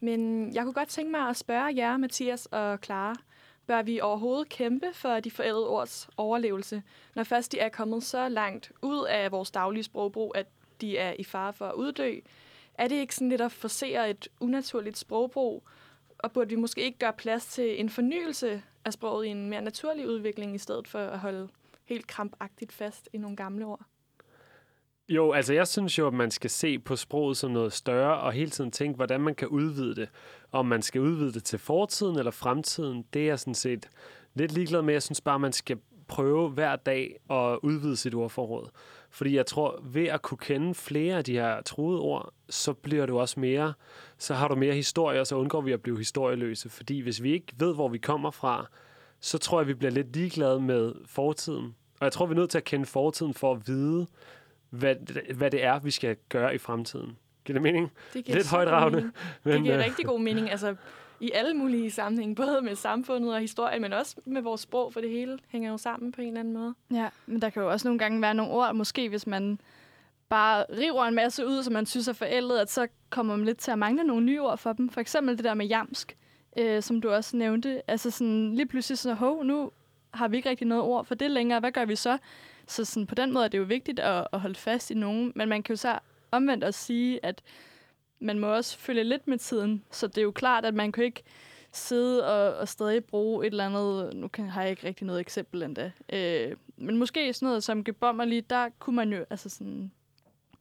Men 0.00 0.52
jeg 0.54 0.62
kunne 0.62 0.72
godt 0.72 0.88
tænke 0.88 1.10
mig 1.10 1.28
at 1.28 1.36
spørge 1.36 1.76
jer, 1.76 1.96
Mathias 1.96 2.46
og 2.46 2.78
Clara, 2.84 3.14
bør 3.66 3.82
vi 3.82 4.00
overhovedet 4.00 4.48
kæmpe 4.48 4.86
for 4.92 5.20
de 5.20 5.30
forældede 5.30 5.68
ords 5.68 6.08
overlevelse, 6.16 6.82
når 7.14 7.24
først 7.24 7.52
de 7.52 7.58
er 7.58 7.68
kommet 7.68 8.02
så 8.02 8.28
langt 8.28 8.72
ud 8.82 9.06
af 9.06 9.32
vores 9.32 9.50
daglige 9.50 9.82
sprogbrug, 9.82 10.32
at 10.34 10.46
de 10.80 10.98
er 10.98 11.14
i 11.18 11.24
fare 11.24 11.52
for 11.52 11.66
at 11.66 11.74
uddø? 11.74 12.20
Er 12.74 12.88
det 12.88 12.96
ikke 12.96 13.14
sådan 13.14 13.28
lidt 13.28 13.40
at 13.40 13.52
forsere 13.52 14.10
et 14.10 14.28
unaturligt 14.40 14.98
sprogbrug, 14.98 15.62
og 16.18 16.32
burde 16.32 16.50
vi 16.50 16.56
måske 16.56 16.80
ikke 16.80 16.98
gøre 16.98 17.12
plads 17.12 17.46
til 17.46 17.80
en 17.80 17.90
fornyelse 17.90 18.62
af 18.84 18.92
sproget 18.92 19.26
i 19.26 19.28
en 19.28 19.50
mere 19.50 19.62
naturlig 19.62 20.08
udvikling, 20.08 20.54
i 20.54 20.58
stedet 20.58 20.88
for 20.88 20.98
at 20.98 21.18
holde 21.18 21.48
helt 21.84 22.06
krampagtigt 22.06 22.72
fast 22.72 23.08
i 23.12 23.18
nogle 23.18 23.36
gamle 23.36 23.66
ord? 23.66 23.80
Jo, 25.08 25.32
altså 25.32 25.54
jeg 25.54 25.68
synes 25.68 25.98
jo, 25.98 26.06
at 26.06 26.12
man 26.14 26.30
skal 26.30 26.50
se 26.50 26.78
på 26.78 26.96
sproget 26.96 27.36
som 27.36 27.50
noget 27.50 27.72
større, 27.72 28.20
og 28.20 28.32
hele 28.32 28.50
tiden 28.50 28.70
tænke, 28.70 28.96
hvordan 28.96 29.20
man 29.20 29.34
kan 29.34 29.48
udvide 29.48 29.94
det. 29.94 30.08
Om 30.52 30.66
man 30.66 30.82
skal 30.82 31.00
udvide 31.00 31.32
det 31.32 31.44
til 31.44 31.58
fortiden 31.58 32.18
eller 32.18 32.30
fremtiden, 32.30 33.04
det 33.12 33.22
er 33.22 33.26
jeg 33.26 33.38
sådan 33.38 33.54
set 33.54 33.88
lidt 34.34 34.52
ligeglad 34.52 34.82
med. 34.82 34.94
Jeg 34.94 35.02
synes 35.02 35.20
bare, 35.20 35.38
man 35.38 35.52
skal 35.52 35.78
prøve 36.08 36.48
hver 36.48 36.76
dag 36.76 37.16
at 37.30 37.58
udvide 37.62 37.96
sit 37.96 38.14
ordforråd. 38.14 38.68
Fordi 39.10 39.36
jeg 39.36 39.46
tror, 39.46 39.80
ved 39.82 40.06
at 40.06 40.22
kunne 40.22 40.38
kende 40.38 40.74
flere 40.74 41.16
af 41.16 41.24
de 41.24 41.32
her 41.32 41.62
troede 41.62 42.00
ord, 42.00 42.32
så 42.48 42.72
bliver 42.72 43.06
du 43.06 43.18
også 43.18 43.40
mere, 43.40 43.72
så 44.18 44.34
har 44.34 44.48
du 44.48 44.54
mere 44.54 44.74
historie, 44.74 45.20
og 45.20 45.26
så 45.26 45.36
undgår 45.36 45.60
vi 45.60 45.72
at 45.72 45.82
blive 45.82 45.98
historieløse. 45.98 46.68
Fordi 46.68 47.00
hvis 47.00 47.22
vi 47.22 47.32
ikke 47.32 47.52
ved, 47.58 47.74
hvor 47.74 47.88
vi 47.88 47.98
kommer 47.98 48.30
fra, 48.30 48.66
så 49.20 49.38
tror 49.38 49.60
jeg, 49.60 49.68
vi 49.68 49.74
bliver 49.74 49.90
lidt 49.90 50.16
ligeglade 50.16 50.60
med 50.60 50.92
fortiden. 51.06 51.74
Og 52.00 52.04
jeg 52.04 52.12
tror, 52.12 52.26
vi 52.26 52.32
er 52.32 52.36
nødt 52.36 52.50
til 52.50 52.58
at 52.58 52.64
kende 52.64 52.86
fortiden 52.86 53.34
for 53.34 53.52
at 53.52 53.68
vide, 53.68 54.06
hvad, 54.70 54.94
hvad 55.34 55.50
det 55.50 55.64
er, 55.64 55.78
vi 55.78 55.90
skal 55.90 56.16
gøre 56.28 56.54
i 56.54 56.58
fremtiden. 56.58 57.16
Giver 57.44 57.54
det 57.54 57.62
mening? 57.62 57.92
Det 58.14 58.28
Lidt 58.28 58.46
så 58.46 58.50
god 58.50 58.56
højdragende, 58.56 58.96
mening. 58.98 59.14
Men, 59.44 59.54
Det 59.54 59.62
giver 59.62 59.78
øh, 59.78 59.84
rigtig 59.84 60.06
god 60.06 60.20
mening, 60.20 60.50
altså 60.50 60.76
i 61.20 61.30
alle 61.34 61.54
mulige 61.54 61.90
sammenhænge, 61.90 62.34
både 62.44 62.62
med 62.62 62.74
samfundet 62.74 63.34
og 63.34 63.40
historien, 63.40 63.82
men 63.82 63.92
også 63.92 64.16
med 64.24 64.42
vores 64.42 64.60
sprog, 64.60 64.92
for 64.92 65.00
det 65.00 65.10
hele 65.10 65.38
hænger 65.48 65.70
jo 65.70 65.76
sammen 65.76 66.12
på 66.12 66.20
en 66.20 66.26
eller 66.26 66.40
anden 66.40 66.54
måde. 66.54 66.74
Ja, 66.90 67.08
men 67.26 67.42
der 67.42 67.50
kan 67.50 67.62
jo 67.62 67.70
også 67.70 67.88
nogle 67.88 67.98
gange 67.98 68.22
være 68.22 68.34
nogle 68.34 68.52
ord, 68.52 68.74
måske 68.74 69.08
hvis 69.08 69.26
man 69.26 69.60
bare 70.28 70.64
river 70.78 71.04
en 71.04 71.14
masse 71.14 71.46
ud, 71.46 71.62
som 71.62 71.72
man 71.72 71.86
synes 71.86 72.08
er 72.08 72.12
forældet, 72.12 72.58
at 72.58 72.70
så 72.70 72.86
kommer 73.10 73.36
man 73.36 73.46
lidt 73.46 73.58
til 73.58 73.70
at 73.70 73.78
mangle 73.78 74.04
nogle 74.04 74.26
nye 74.26 74.42
ord 74.42 74.58
for 74.58 74.72
dem. 74.72 74.88
For 74.88 75.00
eksempel 75.00 75.36
det 75.36 75.44
der 75.44 75.54
med 75.54 75.66
jamsk, 75.66 76.16
øh, 76.58 76.82
som 76.82 77.00
du 77.00 77.10
også 77.10 77.36
nævnte. 77.36 77.90
Altså 77.90 78.10
sådan 78.10 78.54
lige 78.54 78.66
pludselig 78.66 78.98
så, 78.98 79.14
hov, 79.14 79.44
nu 79.44 79.70
har 80.10 80.28
vi 80.28 80.36
ikke 80.36 80.50
rigtig 80.50 80.66
noget 80.66 80.84
ord 80.84 81.04
for 81.04 81.14
det 81.14 81.30
længere. 81.30 81.60
Hvad 81.60 81.72
gør 81.72 81.84
vi 81.84 81.96
så? 81.96 82.18
Så 82.66 82.84
sådan, 82.84 83.06
på 83.06 83.14
den 83.14 83.32
måde 83.32 83.44
er 83.44 83.48
det 83.48 83.58
jo 83.58 83.64
vigtigt 83.64 84.00
at, 84.00 84.26
at 84.32 84.40
holde 84.40 84.54
fast 84.54 84.90
i 84.90 84.94
nogen, 84.94 85.32
men 85.34 85.48
man 85.48 85.62
kan 85.62 85.72
jo 85.72 85.76
så 85.76 85.98
omvendt 86.30 86.64
også 86.64 86.80
sige, 86.80 87.26
at 87.26 87.42
man 88.20 88.38
må 88.38 88.46
også 88.46 88.78
følge 88.78 89.04
lidt 89.04 89.28
med 89.28 89.38
tiden. 89.38 89.84
Så 89.90 90.06
det 90.06 90.18
er 90.18 90.22
jo 90.22 90.30
klart, 90.30 90.64
at 90.64 90.74
man 90.74 90.92
kan 90.92 91.04
ikke 91.04 91.22
sidde 91.72 92.26
og, 92.26 92.56
og 92.56 92.68
stadig 92.68 93.04
bruge 93.04 93.46
et 93.46 93.50
eller 93.50 93.66
andet... 93.66 94.16
Nu 94.16 94.28
kan, 94.28 94.48
har 94.48 94.62
jeg 94.62 94.70
ikke 94.70 94.86
rigtig 94.86 95.06
noget 95.06 95.20
eksempel 95.20 95.62
endda. 95.62 95.92
Øh, 96.12 96.56
men 96.76 96.96
måske 96.96 97.32
sådan 97.32 97.46
noget 97.46 97.64
som 97.64 97.84
gebommerlig, 97.84 98.50
der 98.50 98.68
kunne 98.78 98.96
man 98.96 99.12
jo... 99.12 99.24
Altså 99.30 99.48
sådan, 99.48 99.92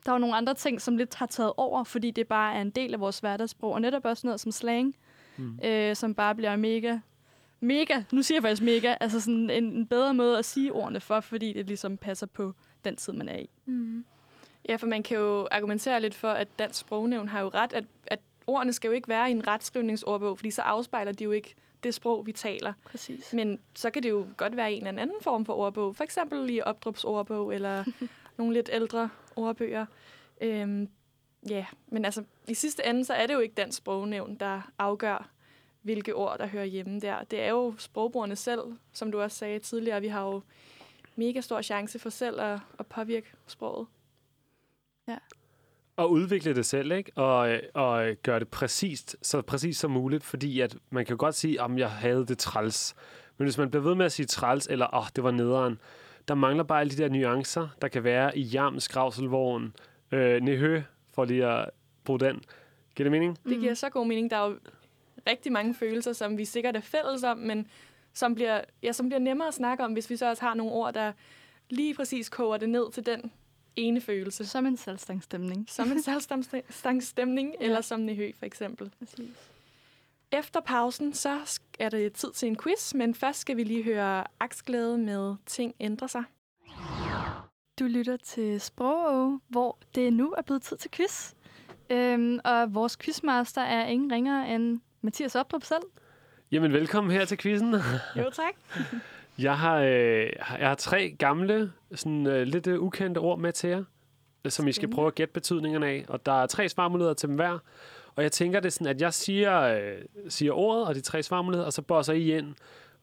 der 0.05 0.11
er 0.11 0.15
jo 0.15 0.19
nogle 0.19 0.35
andre 0.35 0.53
ting, 0.53 0.81
som 0.81 0.97
lidt 0.97 1.15
har 1.15 1.25
taget 1.25 1.53
over, 1.57 1.83
fordi 1.83 2.11
det 2.11 2.27
bare 2.27 2.55
er 2.55 2.61
en 2.61 2.69
del 2.69 2.93
af 2.93 2.99
vores 2.99 3.19
hverdagssprog. 3.19 3.73
Og 3.73 3.81
netop 3.81 4.05
også 4.05 4.27
noget 4.27 4.39
som 4.39 4.51
slang, 4.51 4.95
mm. 5.37 5.59
øh, 5.63 5.95
som 5.95 6.15
bare 6.15 6.35
bliver 6.35 6.55
mega... 6.55 6.97
Mega, 7.59 8.03
nu 8.11 8.21
siger 8.21 8.35
jeg 8.35 8.43
faktisk 8.43 8.61
mega, 8.61 8.95
altså 8.99 9.19
sådan 9.19 9.49
en, 9.49 9.63
en 9.63 9.87
bedre 9.87 10.13
måde 10.13 10.37
at 10.37 10.45
sige 10.45 10.73
ordene 10.73 10.99
for, 10.99 11.19
fordi 11.19 11.53
det 11.53 11.67
ligesom 11.67 11.97
passer 11.97 12.27
på 12.27 12.53
den 12.85 12.95
tid, 12.95 13.13
man 13.13 13.29
er 13.29 13.37
i. 13.37 13.49
Mm. 13.65 14.05
Ja, 14.69 14.75
for 14.75 14.87
man 14.87 15.03
kan 15.03 15.17
jo 15.17 15.47
argumentere 15.51 16.01
lidt 16.01 16.15
for, 16.15 16.29
at 16.29 16.47
Dansk 16.59 16.79
Sprognævn 16.79 17.27
har 17.27 17.41
jo 17.41 17.49
ret, 17.49 17.73
at, 17.73 17.83
at 18.07 18.19
ordene 18.47 18.73
skal 18.73 18.87
jo 18.87 18.93
ikke 18.93 19.07
være 19.07 19.29
i 19.29 19.31
en 19.31 19.47
retskrivningsordbog, 19.47 20.37
fordi 20.37 20.51
så 20.51 20.61
afspejler 20.61 21.11
de 21.11 21.23
jo 21.23 21.31
ikke 21.31 21.55
det 21.83 21.93
sprog, 21.93 22.25
vi 22.25 22.31
taler. 22.31 22.73
Præcis. 22.85 23.33
Men 23.33 23.59
så 23.75 23.89
kan 23.89 24.03
det 24.03 24.09
jo 24.09 24.27
godt 24.37 24.57
være 24.57 24.73
en 24.73 24.87
eller 24.87 25.01
anden 25.01 25.21
form 25.21 25.45
for 25.45 25.53
ordbog. 25.53 25.95
For 25.95 26.03
eksempel 26.03 26.49
i 26.49 26.61
Opdrups 26.61 27.03
ordbog, 27.03 27.53
eller 27.53 27.83
nogle 28.37 28.53
lidt 28.53 28.69
ældre 28.73 29.09
ordbøger. 29.35 29.85
Øhm, 30.41 30.89
ja, 31.49 31.65
men 31.87 32.05
altså 32.05 32.23
i 32.47 32.53
sidste 32.53 32.85
ende, 32.85 33.05
så 33.05 33.13
er 33.13 33.27
det 33.27 33.33
jo 33.33 33.39
ikke 33.39 33.55
Dansk 33.55 33.77
Sprognævn, 33.77 34.35
der 34.35 34.71
afgør, 34.79 35.29
hvilke 35.85 36.15
ord, 36.15 36.37
der 36.39 36.47
hører 36.47 36.65
hjemme 36.65 36.99
der. 36.99 37.23
Det 37.23 37.41
er 37.41 37.49
jo 37.49 37.73
sprogbrugerne 37.77 38.35
selv, 38.35 38.61
som 38.93 39.11
du 39.11 39.21
også 39.21 39.37
sagde 39.37 39.59
tidligere. 39.59 40.01
Vi 40.01 40.07
har 40.07 40.25
jo 40.25 40.41
mega 41.15 41.41
stor 41.41 41.61
chance 41.61 41.99
for 41.99 42.09
selv 42.09 42.41
at, 42.41 42.59
at 42.79 42.87
påvirke 42.87 43.27
sproget. 43.47 43.87
Og 45.97 46.11
udvikle 46.11 46.55
det 46.55 46.65
selv, 46.65 46.91
ikke? 46.91 47.11
Og, 47.15 47.59
og 47.73 48.15
gøre 48.23 48.39
det 48.39 48.47
præcist, 48.47 49.15
så 49.21 49.41
præcist 49.41 49.79
som 49.79 49.91
muligt, 49.91 50.23
fordi 50.23 50.59
at 50.59 50.75
man 50.89 51.05
kan 51.05 51.13
jo 51.13 51.19
godt 51.19 51.35
sige, 51.35 51.61
om 51.61 51.77
jeg 51.77 51.91
havde 51.91 52.25
det 52.25 52.37
træls. 52.37 52.95
Men 53.37 53.45
hvis 53.45 53.57
man 53.57 53.69
bliver 53.69 53.83
ved 53.83 53.95
med 53.95 54.05
at 54.05 54.11
sige 54.11 54.25
træls, 54.25 54.67
eller 54.67 54.87
åh, 54.93 54.99
oh, 54.99 55.07
det 55.15 55.23
var 55.23 55.31
nederen, 55.31 55.79
der 56.27 56.35
mangler 56.35 56.63
bare 56.63 56.79
alle 56.79 56.97
de 56.97 57.03
der 57.03 57.09
nuancer, 57.09 57.67
der 57.81 57.87
kan 57.87 58.03
være 58.03 58.37
i 58.37 58.41
jam, 58.41 58.79
skravselvogn, 58.79 59.73
øh, 60.11 60.41
nehø, 60.41 60.81
for 61.13 61.25
lige 61.25 61.45
at 61.45 61.69
bruge 62.03 62.19
den. 62.19 62.41
Giver 62.95 63.05
det 63.05 63.11
mening? 63.11 63.37
Det 63.43 63.59
giver 63.59 63.73
så 63.73 63.89
god 63.89 64.07
mening. 64.07 64.31
Der 64.31 64.37
er 64.37 64.47
jo 64.47 64.57
rigtig 65.27 65.51
mange 65.51 65.75
følelser, 65.75 66.13
som 66.13 66.37
vi 66.37 66.45
sikkert 66.45 66.75
er 66.75 66.81
fælles 66.81 67.23
om, 67.23 67.37
men 67.37 67.67
som 68.13 68.35
bliver, 68.35 68.61
ja, 68.83 68.91
som 68.91 69.09
bliver 69.09 69.19
nemmere 69.19 69.47
at 69.47 69.53
snakke 69.53 69.83
om, 69.83 69.93
hvis 69.93 70.09
vi 70.09 70.17
så 70.17 70.29
også 70.29 70.43
har 70.43 70.53
nogle 70.53 70.73
ord, 70.73 70.93
der 70.93 71.11
lige 71.69 71.93
præcis 71.93 72.29
koger 72.29 72.57
det 72.57 72.69
ned 72.69 72.91
til 72.91 73.05
den 73.05 73.31
ene 73.75 74.01
følelse. 74.01 74.45
Som 74.45 74.65
en 74.65 74.77
salgstangstemning. 74.77 75.65
Som 75.69 75.91
en 75.91 76.01
salgstangstemning, 76.07 77.55
eller 77.59 77.81
som 77.81 77.99
Nehø 77.99 78.31
for 78.39 78.45
eksempel. 78.45 78.91
Præcis. 78.99 79.51
Efter 80.31 80.59
pausen, 80.59 81.13
så 81.13 81.59
er 81.79 81.89
det 81.89 82.13
tid 82.13 82.31
til 82.31 82.47
en 82.47 82.57
quiz, 82.57 82.93
men 82.93 83.15
først 83.15 83.39
skal 83.39 83.57
vi 83.57 83.63
lige 83.63 83.83
høre 83.83 84.23
Aksglæde 84.39 84.97
med 84.97 85.35
Ting 85.45 85.75
ændrer 85.79 86.07
sig. 86.07 86.23
Du 87.79 87.85
lytter 87.85 88.17
til 88.17 88.61
Sprog, 88.61 89.39
hvor 89.47 89.77
det 89.95 90.13
nu 90.13 90.31
er 90.37 90.41
blevet 90.41 90.61
tid 90.61 90.77
til 90.77 90.91
quiz. 90.91 91.33
Øhm, 91.89 92.39
og 92.43 92.73
vores 92.73 92.97
quizmaster 92.97 93.61
er 93.61 93.87
ingen 93.87 94.11
ringere 94.11 94.55
end 94.55 94.79
Mathias 95.05 95.35
Opdrup 95.35 95.63
selv. 95.63 95.83
Jamen, 96.51 96.73
velkommen 96.73 97.11
her 97.11 97.25
til 97.25 97.37
quizzen. 97.37 97.75
Jo, 98.17 98.29
tak. 98.33 98.53
Jeg 99.39 99.57
har, 99.57 99.79
øh, 99.79 100.29
jeg 100.59 100.67
har 100.67 100.75
tre 100.75 101.15
gamle, 101.19 101.71
sådan 101.95 102.27
øh, 102.27 102.47
lidt 102.47 102.67
øh, 102.67 102.81
ukendte 102.81 103.19
ord 103.19 103.39
med 103.39 103.51
til 103.51 103.69
jer, 103.69 103.83
øh, 104.45 104.51
som 104.51 104.67
I 104.67 104.71
skal 104.71 104.91
prøve 104.91 105.07
at 105.07 105.15
gætte 105.15 105.33
betydningerne 105.33 105.87
af. 105.87 106.05
Og 106.07 106.25
der 106.25 106.41
er 106.41 106.47
tre 106.47 106.69
svarmuligheder 106.69 107.13
til 107.13 107.29
dem 107.29 107.35
hver. 107.35 107.59
Og 108.15 108.23
jeg 108.23 108.31
tænker 108.31 108.59
det 108.59 108.67
er 108.67 108.71
sådan, 108.71 108.87
at 108.87 109.01
jeg 109.01 109.13
siger, 109.13 109.61
øh, 109.61 109.97
siger 110.29 110.51
ordet 110.51 110.87
og 110.87 110.95
de 110.95 111.01
tre 111.01 111.23
svarmuligheder, 111.23 111.65
og 111.65 111.73
så 111.73 111.81
bosser 111.81 112.13
I 112.13 112.37
ind. 112.37 112.55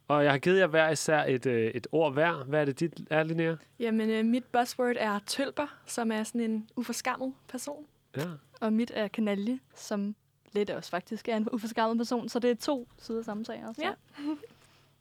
Og 0.08 0.24
jeg 0.24 0.32
har 0.32 0.38
givet 0.38 0.58
jer 0.58 0.66
hver 0.66 0.90
især 0.90 1.24
et, 1.24 1.46
øh, 1.46 1.70
et 1.74 1.86
ord 1.92 2.12
hver. 2.12 2.44
Hvad 2.44 2.60
er 2.60 2.64
det 2.64 2.80
dit 2.80 3.00
er, 3.10 3.22
Linnea? 3.22 3.54
Jamen, 3.78 4.10
øh, 4.10 4.24
mit 4.24 4.44
buzzword 4.44 4.96
er 4.96 5.18
tølper, 5.26 5.66
som 5.86 6.12
er 6.12 6.22
sådan 6.22 6.40
en 6.40 6.68
uforskammet 6.76 7.32
person. 7.48 7.86
Ja. 8.16 8.26
Og 8.60 8.72
mit 8.72 8.92
er 8.94 9.08
kanalje, 9.08 9.58
som 9.74 10.14
lidt 10.52 10.70
også 10.70 10.90
faktisk 10.90 11.28
er 11.28 11.36
en 11.36 11.48
uforskammet 11.52 11.98
person. 11.98 12.28
Så 12.28 12.38
det 12.38 12.50
er 12.50 12.54
to 12.54 12.88
sider 12.98 13.18
af 13.18 13.24
samme 13.24 13.44
sag 13.44 13.62
også. 13.68 13.82
Ja. 13.84 13.92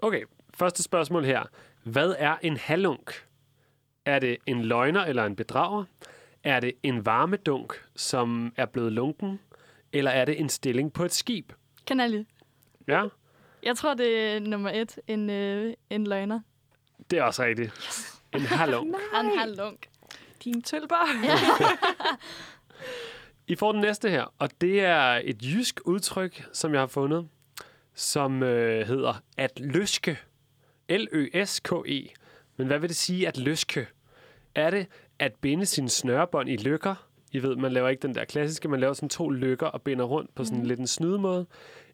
Okay, 0.03 0.23
første 0.53 0.83
spørgsmål 0.83 1.25
her. 1.25 1.43
Hvad 1.83 2.15
er 2.17 2.35
en 2.41 2.57
halunk? 2.57 3.27
Er 4.05 4.19
det 4.19 4.37
en 4.45 4.61
løgner 4.65 5.05
eller 5.05 5.25
en 5.25 5.35
bedrager? 5.35 5.83
Er 6.43 6.59
det 6.59 6.71
en 6.83 7.05
varmedunk, 7.05 7.73
som 7.95 8.53
er 8.55 8.65
blevet 8.65 8.91
lunken? 8.91 9.39
Eller 9.93 10.11
er 10.11 10.25
det 10.25 10.39
en 10.39 10.49
stilling 10.49 10.93
på 10.93 11.03
et 11.05 11.13
skib? 11.13 11.53
Kanalje. 11.87 12.25
Ja, 12.87 13.03
Jeg 13.63 13.77
tror, 13.77 13.93
det 13.93 14.19
er 14.19 14.39
nummer 14.39 14.69
et, 14.69 14.99
en, 15.07 15.29
øh, 15.29 15.73
en 15.89 16.07
løgner. 16.07 16.39
det 17.11 17.19
er 17.19 17.23
også 17.23 17.43
rigtigt. 17.43 17.73
Yes. 17.87 18.21
En 18.33 18.41
halunk. 18.41 18.95
Han 19.13 19.25
har 19.37 19.45
lunk. 19.45 19.87
Din 20.43 20.61
tølper. 20.61 20.95
I 23.47 23.55
får 23.55 23.71
den 23.71 23.81
næste 23.81 24.09
her, 24.09 24.33
og 24.39 24.49
det 24.61 24.81
er 24.81 25.21
et 25.23 25.43
jysk 25.43 25.79
udtryk, 25.85 26.49
som 26.53 26.73
jeg 26.73 26.81
har 26.81 26.87
fundet, 26.87 27.27
som 27.93 28.43
øh, 28.43 28.87
hedder 28.87 29.13
at 29.37 29.59
løske. 29.59 30.17
L-Ø-S-K-E. 30.89 32.07
Men 32.57 32.67
hvad 32.67 32.79
vil 32.79 32.89
det 32.89 32.97
sige 32.97 33.27
at 33.27 33.37
løske? 33.37 33.87
Er 34.55 34.69
det 34.69 34.87
at 35.19 35.33
binde 35.41 35.65
sin 35.65 35.89
snørebånd 35.89 36.49
i 36.49 36.55
lykker? 36.55 37.07
I 37.31 37.43
ved, 37.43 37.55
man 37.55 37.71
laver 37.71 37.89
ikke 37.89 38.07
den 38.07 38.15
der 38.15 38.25
klassiske, 38.25 38.67
man 38.67 38.79
laver 38.79 38.93
sådan 38.93 39.09
to 39.09 39.29
lykker 39.29 39.67
og 39.67 39.81
binder 39.81 40.05
rundt 40.05 40.35
på 40.35 40.43
sådan 40.43 40.59
mm. 40.59 40.65
lidt 40.65 40.79
en 40.79 40.87
snydemåde. 40.87 41.45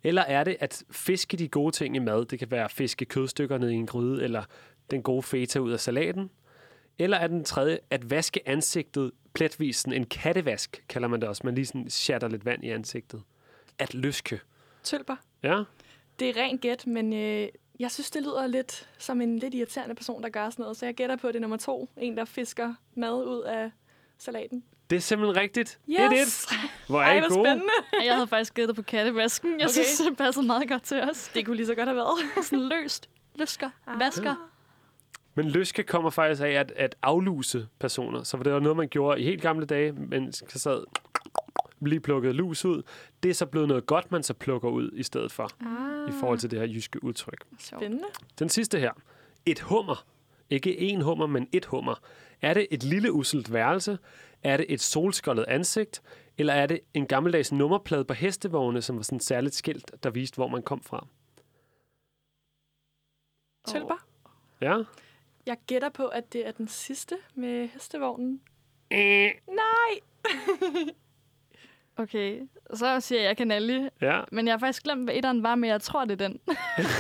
Eller 0.04 0.22
er 0.22 0.44
det 0.44 0.58
at 0.60 0.84
fiske 0.92 1.38
de 1.38 1.48
gode 1.48 1.72
ting 1.72 1.96
i 1.96 2.00
mad? 2.00 2.26
Det 2.26 2.40
kan 2.40 2.52
være 2.52 2.70
fiske 2.70 3.06
kødstykker 3.06 3.58
ned 3.58 3.70
i 3.70 3.74
en 3.74 3.86
gryde, 3.86 4.24
eller 4.24 4.44
den 4.92 5.04
gode 5.04 5.24
feta 5.24 5.60
ud 5.60 5.72
af 5.72 5.80
salaten. 5.80 6.30
Eller 7.00 7.18
er 7.18 7.28
den 7.28 7.44
tredje 7.44 7.80
at 7.90 8.10
vaske 8.10 8.48
ansigtet 8.50 9.12
pletvis, 9.34 9.84
en 9.84 10.06
kattevask, 10.06 10.84
kalder 10.90 11.08
man 11.08 11.22
det 11.22 11.30
også. 11.30 11.42
Man 11.46 11.56
lige 11.56 11.66
sådan 11.66 11.90
shatter 11.90 12.28
lidt 12.28 12.46
vand 12.46 12.64
i 12.64 12.70
ansigtet. 12.70 13.22
At 13.80 13.94
løske. 13.94 14.40
Tølper. 14.84 15.16
Ja, 15.44 15.64
Det 16.20 16.30
er 16.30 16.42
rent 16.42 16.62
gæt, 16.62 16.88
men 16.88 17.14
øh, 17.14 17.48
jeg 17.80 17.92
synes, 17.92 18.12
det 18.12 18.22
lyder 18.22 18.48
lidt 18.48 18.90
som 18.98 19.22
en 19.22 19.40
lidt 19.40 19.54
irriterende 19.54 19.96
person, 19.96 20.24
der 20.24 20.30
gør 20.30 20.50
sådan 20.50 20.64
noget. 20.64 20.78
Så 20.78 20.86
jeg 20.86 20.96
gætter 20.96 21.16
på, 21.16 21.28
at 21.28 21.34
det 21.34 21.40
er 21.40 21.42
nummer 21.42 21.58
to. 21.58 21.90
En, 21.98 22.18
der 22.18 22.26
fisker 22.26 22.74
mad 22.96 23.24
ud 23.26 23.42
af 23.42 23.72
salaten. 24.18 24.64
det 24.90 24.96
er 24.96 25.00
simpelthen 25.00 25.42
rigtigt. 25.42 25.80
Yes! 25.90 26.46
1-1. 26.46 26.68
Hvor 26.88 27.02
er 27.02 27.06
Ej, 27.06 27.16
I 27.16 27.20
hvor 27.20 27.30
gode? 27.36 27.46
spændende. 27.48 27.74
Jeg 28.06 28.14
havde 28.14 28.28
faktisk 28.28 28.54
gættet 28.54 28.76
på 28.76 28.82
kattevasken. 28.82 29.50
Jeg 29.50 29.56
Okay. 29.56 29.64
okay. 29.66 29.72
synes, 29.74 29.98
det 30.10 30.18
passede 30.18 30.46
meget 30.46 30.70
godt 30.70 30.84
til 30.84 31.02
os. 31.02 31.32
Det 31.34 31.46
kunne 31.46 31.56
lige 31.56 31.68
så 31.68 31.76
godt 31.76 31.88
have 31.88 31.96
været. 31.96 32.46
Sådan 32.46 32.70
løst. 32.70 33.10
Løsker. 33.36 33.70
Ah. 33.88 34.00
Vasker. 34.00 34.50
Men 35.38 35.50
løske 35.50 35.84
kommer 35.84 36.10
faktisk 36.10 36.42
af 36.42 36.50
at, 36.50 36.72
at 36.76 36.96
afluse 37.02 37.68
personer. 37.80 38.24
Så 38.24 38.38
det 38.38 38.54
var 38.54 38.60
noget, 38.60 38.78
man 38.78 38.88
gjorde 38.88 39.22
i 39.22 39.24
helt 39.24 39.42
gamle 39.42 39.66
dage, 39.66 39.92
men 39.92 40.34
så 40.34 40.46
sad 40.60 40.84
lige 41.82 42.00
plukket 42.00 42.36
lus 42.36 42.66
ud. 42.66 42.84
Det 43.24 43.30
er 43.30 43.34
så 43.34 43.46
blevet 43.46 43.68
noget 43.68 43.86
godt, 43.86 44.12
man 44.12 44.24
så 44.24 44.34
plukker 44.34 44.70
ud 44.70 44.92
i 44.94 45.04
stedet 45.04 45.32
for, 45.32 45.50
Ah, 45.60 46.10
i 46.10 46.12
forhold 46.20 46.40
til 46.40 46.52
det 46.52 46.60
her 46.60 46.68
jyske 46.68 47.04
udtryk. 47.04 47.46
Spændende. 47.60 48.04
Den 48.40 48.50
sidste 48.50 48.80
her. 48.80 48.92
Et 49.46 49.60
hummer. 49.60 50.06
Ikke 50.50 50.80
en 50.80 51.02
hummer, 51.02 51.28
men 51.28 51.48
et 51.52 51.66
hummer. 51.66 51.96
Er 52.42 52.54
det 52.54 52.68
et 52.72 52.84
lille 52.84 53.12
uselt 53.12 53.54
værelse? 53.54 53.98
Er 54.44 54.58
det 54.58 54.66
et 54.70 54.82
solskoldet 54.82 55.46
ansigt? 55.48 56.02
Eller 56.38 56.54
er 56.54 56.66
det 56.66 56.80
en 56.94 57.08
gammeldags 57.08 57.52
nummerplade 57.52 58.06
på 58.06 58.14
hestevogne, 58.14 58.82
som 58.82 58.96
var 58.96 59.04
sådan 59.04 59.20
særligt 59.20 59.56
skilt, 59.56 60.04
der 60.04 60.10
viste, 60.10 60.36
hvor 60.36 60.48
man 60.48 60.62
kom 60.62 60.82
fra? 60.84 61.08
Tølper. 63.68 64.06
Ja? 64.62 64.78
Jeg 65.48 65.58
gætter 65.68 65.90
på, 65.90 66.08
at 66.08 66.34
det 66.34 66.48
er 66.48 66.52
den 66.52 66.68
sidste 66.68 67.16
med 67.36 67.68
hestevognen. 67.68 68.42
Øh. 68.92 69.32
Nej! 69.48 70.00
Okay, 72.00 72.40
så 72.74 73.00
siger 73.00 73.22
jeg 73.22 73.38
kanalje. 73.38 73.90
Ja. 74.02 74.22
Men 74.32 74.48
jeg 74.48 74.54
har 74.54 74.60
faktisk 74.60 74.84
glemt, 74.84 75.04
hvad 75.04 75.16
etteren 75.16 75.44
var, 75.44 75.56
men 75.56 75.70
jeg 75.70 75.82
tror, 75.82 76.06
det 76.06 76.22
er 76.22 76.28
den. 76.28 76.40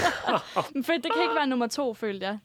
Men 0.74 0.84
fedt, 0.84 1.04
det 1.04 1.14
kan 1.14 1.22
ikke 1.22 1.36
være 1.36 1.48
nummer 1.48 1.68
to, 1.68 1.94
følte 1.94 2.26
jeg. 2.26 2.40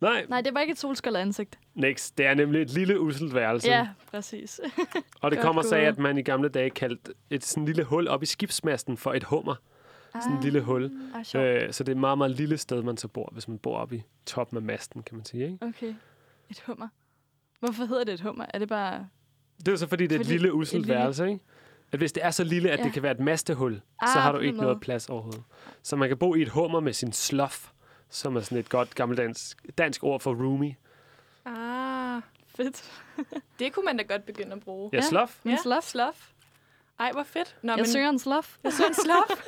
Nej, 0.00 0.26
Nej, 0.28 0.40
det 0.40 0.54
var 0.54 0.60
ikke 0.60 0.70
et 0.72 0.78
solskoldet 0.78 1.20
ansigt. 1.20 1.58
next. 1.74 2.18
Det 2.18 2.26
er 2.26 2.34
nemlig 2.34 2.62
et 2.62 2.70
lille 2.70 3.00
uselt 3.00 3.34
værelse. 3.34 3.68
Ja, 3.68 3.88
præcis. 4.10 4.60
Og 5.22 5.30
det 5.30 5.38
Godt 5.38 5.40
kommer 5.40 5.62
sig 5.62 5.78
at 5.80 5.98
man 5.98 6.18
i 6.18 6.22
gamle 6.22 6.48
dage 6.48 6.70
kaldte 6.70 7.12
et 7.30 7.44
sådan 7.44 7.64
lille 7.64 7.84
hul 7.84 8.08
op 8.08 8.22
i 8.22 8.26
skibsmasten 8.26 8.96
for 8.96 9.12
et 9.14 9.24
hummer. 9.24 9.54
Sådan 10.12 10.38
et 10.38 10.44
lille 10.44 10.60
hul. 10.60 10.90
Ah, 11.14 11.24
sjovt. 11.24 11.44
Øh, 11.44 11.72
så 11.72 11.84
det 11.84 11.88
er 11.88 11.94
et 11.96 12.00
meget, 12.00 12.18
meget 12.18 12.30
lille 12.30 12.58
sted, 12.58 12.82
man 12.82 12.96
så 12.96 13.08
bor, 13.08 13.28
hvis 13.32 13.48
man 13.48 13.58
bor 13.58 13.76
oppe 13.78 13.96
i 13.96 14.02
toppen 14.26 14.56
af 14.56 14.62
masten, 14.62 15.02
kan 15.02 15.16
man 15.16 15.24
sige. 15.24 15.44
Ikke? 15.44 15.66
Okay. 15.66 15.94
Et 16.50 16.62
hummer. 16.66 16.88
Hvorfor 17.60 17.84
hedder 17.84 18.04
det 18.04 18.14
et 18.14 18.20
hummer? 18.20 18.46
Er 18.54 18.58
det 18.58 18.68
bare... 18.68 19.08
Det 19.66 19.68
er 19.68 19.76
så 19.76 19.86
fordi, 19.86 20.06
det 20.06 20.12
er 20.16 20.20
et 20.20 20.26
Fordi 20.26 20.32
lille 20.34 20.48
et 20.48 20.52
uselt 20.52 20.82
lille- 20.86 20.94
værelse, 20.94 21.26
ikke? 21.28 21.40
At 21.92 21.98
hvis 21.98 22.12
det 22.12 22.24
er 22.24 22.30
så 22.30 22.44
lille, 22.44 22.70
at 22.70 22.78
Ja. 22.78 22.84
det 22.84 22.92
kan 22.92 23.02
være 23.02 23.12
et 23.12 23.20
mastehul, 23.20 23.74
så 23.74 23.80
Ah, 24.00 24.08
har 24.22 24.32
du 24.32 24.38
ikke 24.38 24.58
noget 24.60 24.80
plads 24.80 25.08
overhovedet. 25.08 25.42
Så 25.82 25.96
man 25.96 26.08
kan 26.08 26.16
bo 26.18 26.34
i 26.34 26.42
et 26.42 26.48
hummer 26.48 26.80
med 26.80 26.92
sin 26.92 27.12
slof, 27.12 27.70
som 28.10 28.36
er 28.36 28.40
sådan 28.40 28.58
et 28.58 28.68
godt 28.68 28.94
gammeldansk 28.94 29.66
dansk 29.78 30.04
ord 30.04 30.20
for 30.20 30.34
roomie. 30.34 30.76
Ah, 31.44 32.22
Fedt. 32.56 32.90
det 33.58 33.72
kunne 33.72 33.84
man 33.84 33.96
da 33.96 34.02
godt 34.02 34.26
begynde 34.26 34.52
at 34.52 34.60
bruge. 34.60 34.90
Ja, 34.92 34.96
Ja. 34.98 35.02
slof. 35.02 35.38
Min 35.44 35.58
slof. 35.62 35.84
Slof. 35.84 36.30
Ej, 37.00 37.12
hvor 37.12 37.22
fedt. 37.22 37.56
Nå, 37.62 37.72
Jeg 37.76 37.86
søger 37.86 38.08
en 38.08 38.18
slof. 38.18 38.56
Jeg 38.64 38.72
søger 38.72 38.88
en 38.88 38.94
slof. 38.94 39.40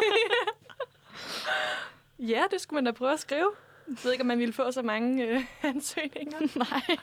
ja, 2.18 2.42
det 2.50 2.60
skulle 2.60 2.76
man 2.76 2.84
da 2.84 2.90
prøve 2.92 3.12
at 3.12 3.20
skrive. 3.20 3.50
Jeg 3.88 3.96
ved 4.04 4.12
ikke, 4.12 4.22
om 4.22 4.26
man 4.26 4.38
ville 4.38 4.52
få 4.52 4.70
så 4.72 4.82
mange 4.82 5.24
øh, 5.26 5.42
ansøgninger. 5.62 6.38
Nej. 6.70 6.96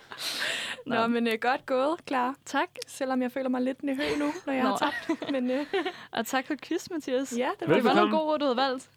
Nå, 0.86 0.96
Nå. 0.96 1.08
men 1.08 1.28
øh, 1.28 1.34
godt 1.42 1.66
gået, 1.66 2.06
klar. 2.06 2.36
Tak. 2.46 2.70
Selvom 2.88 3.22
jeg 3.22 3.32
føler 3.32 3.50
mig 3.50 3.62
lidt 3.62 3.84
nervøs 3.84 4.18
nu, 4.20 4.34
når 4.46 4.54
jeg 4.54 4.64
Nå. 4.64 4.70
har 4.70 4.78
tabt. 5.08 5.32
Men 5.32 5.52
øh, 5.52 5.66
Og 6.12 6.26
tak 6.28 6.48
for 6.48 6.56
quiz, 6.64 6.90
Mathias. 6.92 7.34
ja, 7.38 7.50
det 7.60 7.68
var 7.68 7.74
Det 7.76 7.84
var 7.84 7.94
nogle 7.94 8.12
gode 8.12 8.24
ord, 8.24 8.40
du 8.40 8.46
havde 8.46 8.58
valgt. 8.58 8.90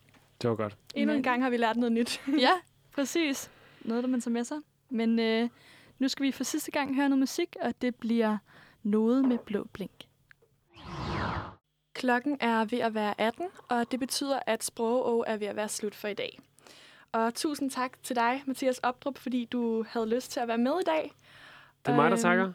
Det 0.43 0.51
var 0.51 0.57
godt. 0.57 0.77
Endnu 0.95 1.13
en 1.13 1.17
Men- 1.17 1.23
gang 1.23 1.43
har 1.43 1.51
vi 1.51 1.57
lært 1.57 1.77
noget 1.77 1.93
nyt. 1.93 2.21
Ja, 2.39 2.53
præcis. 2.95 3.51
Noget, 3.81 4.05
der 4.05 4.09
man 4.11 4.21
tager 4.21 4.33
med 4.33 4.45
sig. 4.45 4.59
Men 4.91 5.19
øh, 5.19 5.49
nu 5.99 6.09
skal 6.09 6.23
vi 6.27 6.33
for 6.33 6.45
sidste 6.45 6.71
gang 6.71 6.95
høre 6.95 7.09
noget 7.09 7.19
musik, 7.19 7.57
og 7.63 7.75
det 7.83 7.95
bliver 7.97 8.39
noget 8.83 9.25
med 9.25 9.39
blå 9.39 9.67
blink. 9.73 9.91
Klokken 12.01 12.37
er 12.41 12.65
ved 12.65 12.79
at 12.79 12.95
være 12.95 13.21
18, 13.21 13.47
og 13.69 13.91
det 13.91 14.01
betyder, 14.01 14.39
at 14.47 14.65
Sprogå 14.65 15.25
er 15.27 15.37
ved 15.37 15.47
at 15.47 15.57
være 15.57 15.69
slut 15.69 15.95
for 15.95 16.09
i 16.09 16.15
dag. 16.15 16.39
Og 17.13 17.35
tusind 17.35 17.71
tak 17.71 17.93
til 18.03 18.17
dig, 18.17 18.43
Mathias 18.47 18.79
Opdrup, 18.79 19.19
fordi 19.19 19.45
du 19.45 19.85
havde 19.89 20.09
lyst 20.09 20.31
til 20.31 20.41
at 20.41 20.49
være 20.49 20.59
med 20.59 20.73
i 20.81 20.85
dag. 20.87 21.13
Det 21.87 21.93
er 21.93 21.97
mig, 21.97 22.05
der 22.05 22.13
Øhm, 22.13 22.23
takker. 22.23 22.53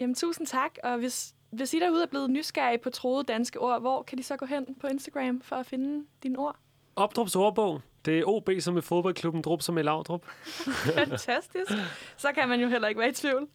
Jamen, 0.00 0.14
tusind 0.14 0.46
tak. 0.46 0.70
Og 0.84 0.98
hvis, 0.98 1.34
hvis 1.50 1.74
I 1.74 1.78
derude 1.80 2.02
er 2.02 2.06
blevet 2.06 2.30
nysgerrige 2.30 2.78
på 2.78 2.90
troede 2.90 3.24
danske 3.24 3.60
ord, 3.60 3.80
hvor 3.80 4.02
kan 4.02 4.18
de 4.18 4.22
så 4.22 4.36
gå 4.36 4.46
hen 4.46 4.66
på 4.80 4.86
Instagram 4.86 5.40
for 5.42 5.56
at 5.56 5.66
finde 5.66 6.04
dine 6.22 6.38
ord? 6.38 6.56
Opdrups 6.96 7.36
ordbog. 7.36 7.80
Det 8.04 8.18
er 8.18 8.24
OB 8.26 8.50
som 8.60 8.78
i 8.78 8.80
fodboldklubben, 8.80 9.42
Drup 9.42 9.62
som 9.62 9.78
i 9.78 9.82
Laudrup. 9.82 10.24
Fantastisk. 10.94 11.72
Så 12.16 12.32
kan 12.32 12.48
man 12.48 12.60
jo 12.60 12.68
heller 12.68 12.88
ikke 12.88 12.98
være 13.00 13.08
i 13.08 13.12
tvivl. 13.12 13.48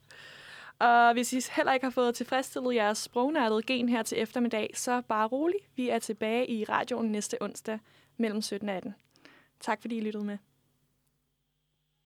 Og 0.83 1.13
hvis 1.13 1.33
I 1.33 1.51
heller 1.55 1.73
ikke 1.73 1.85
har 1.85 1.91
fået 1.91 2.15
tilfredsstillet 2.15 2.75
jeres 2.75 2.97
sprognærdede 2.97 3.63
gen 3.63 3.89
her 3.89 4.03
til 4.03 4.21
eftermiddag, 4.21 4.71
så 4.75 5.01
bare 5.01 5.27
rolig. 5.27 5.59
Vi 5.75 5.89
er 5.89 5.99
tilbage 5.99 6.49
i 6.49 6.63
radioen 6.63 7.11
næste 7.11 7.41
onsdag 7.41 7.79
mellem 8.17 8.41
17 8.41 8.69
og 8.69 8.75
18. 8.75 8.95
Tak 9.59 9.81
fordi 9.81 9.97
I 9.97 10.01
lyttede 10.01 10.23
med. 10.23 10.37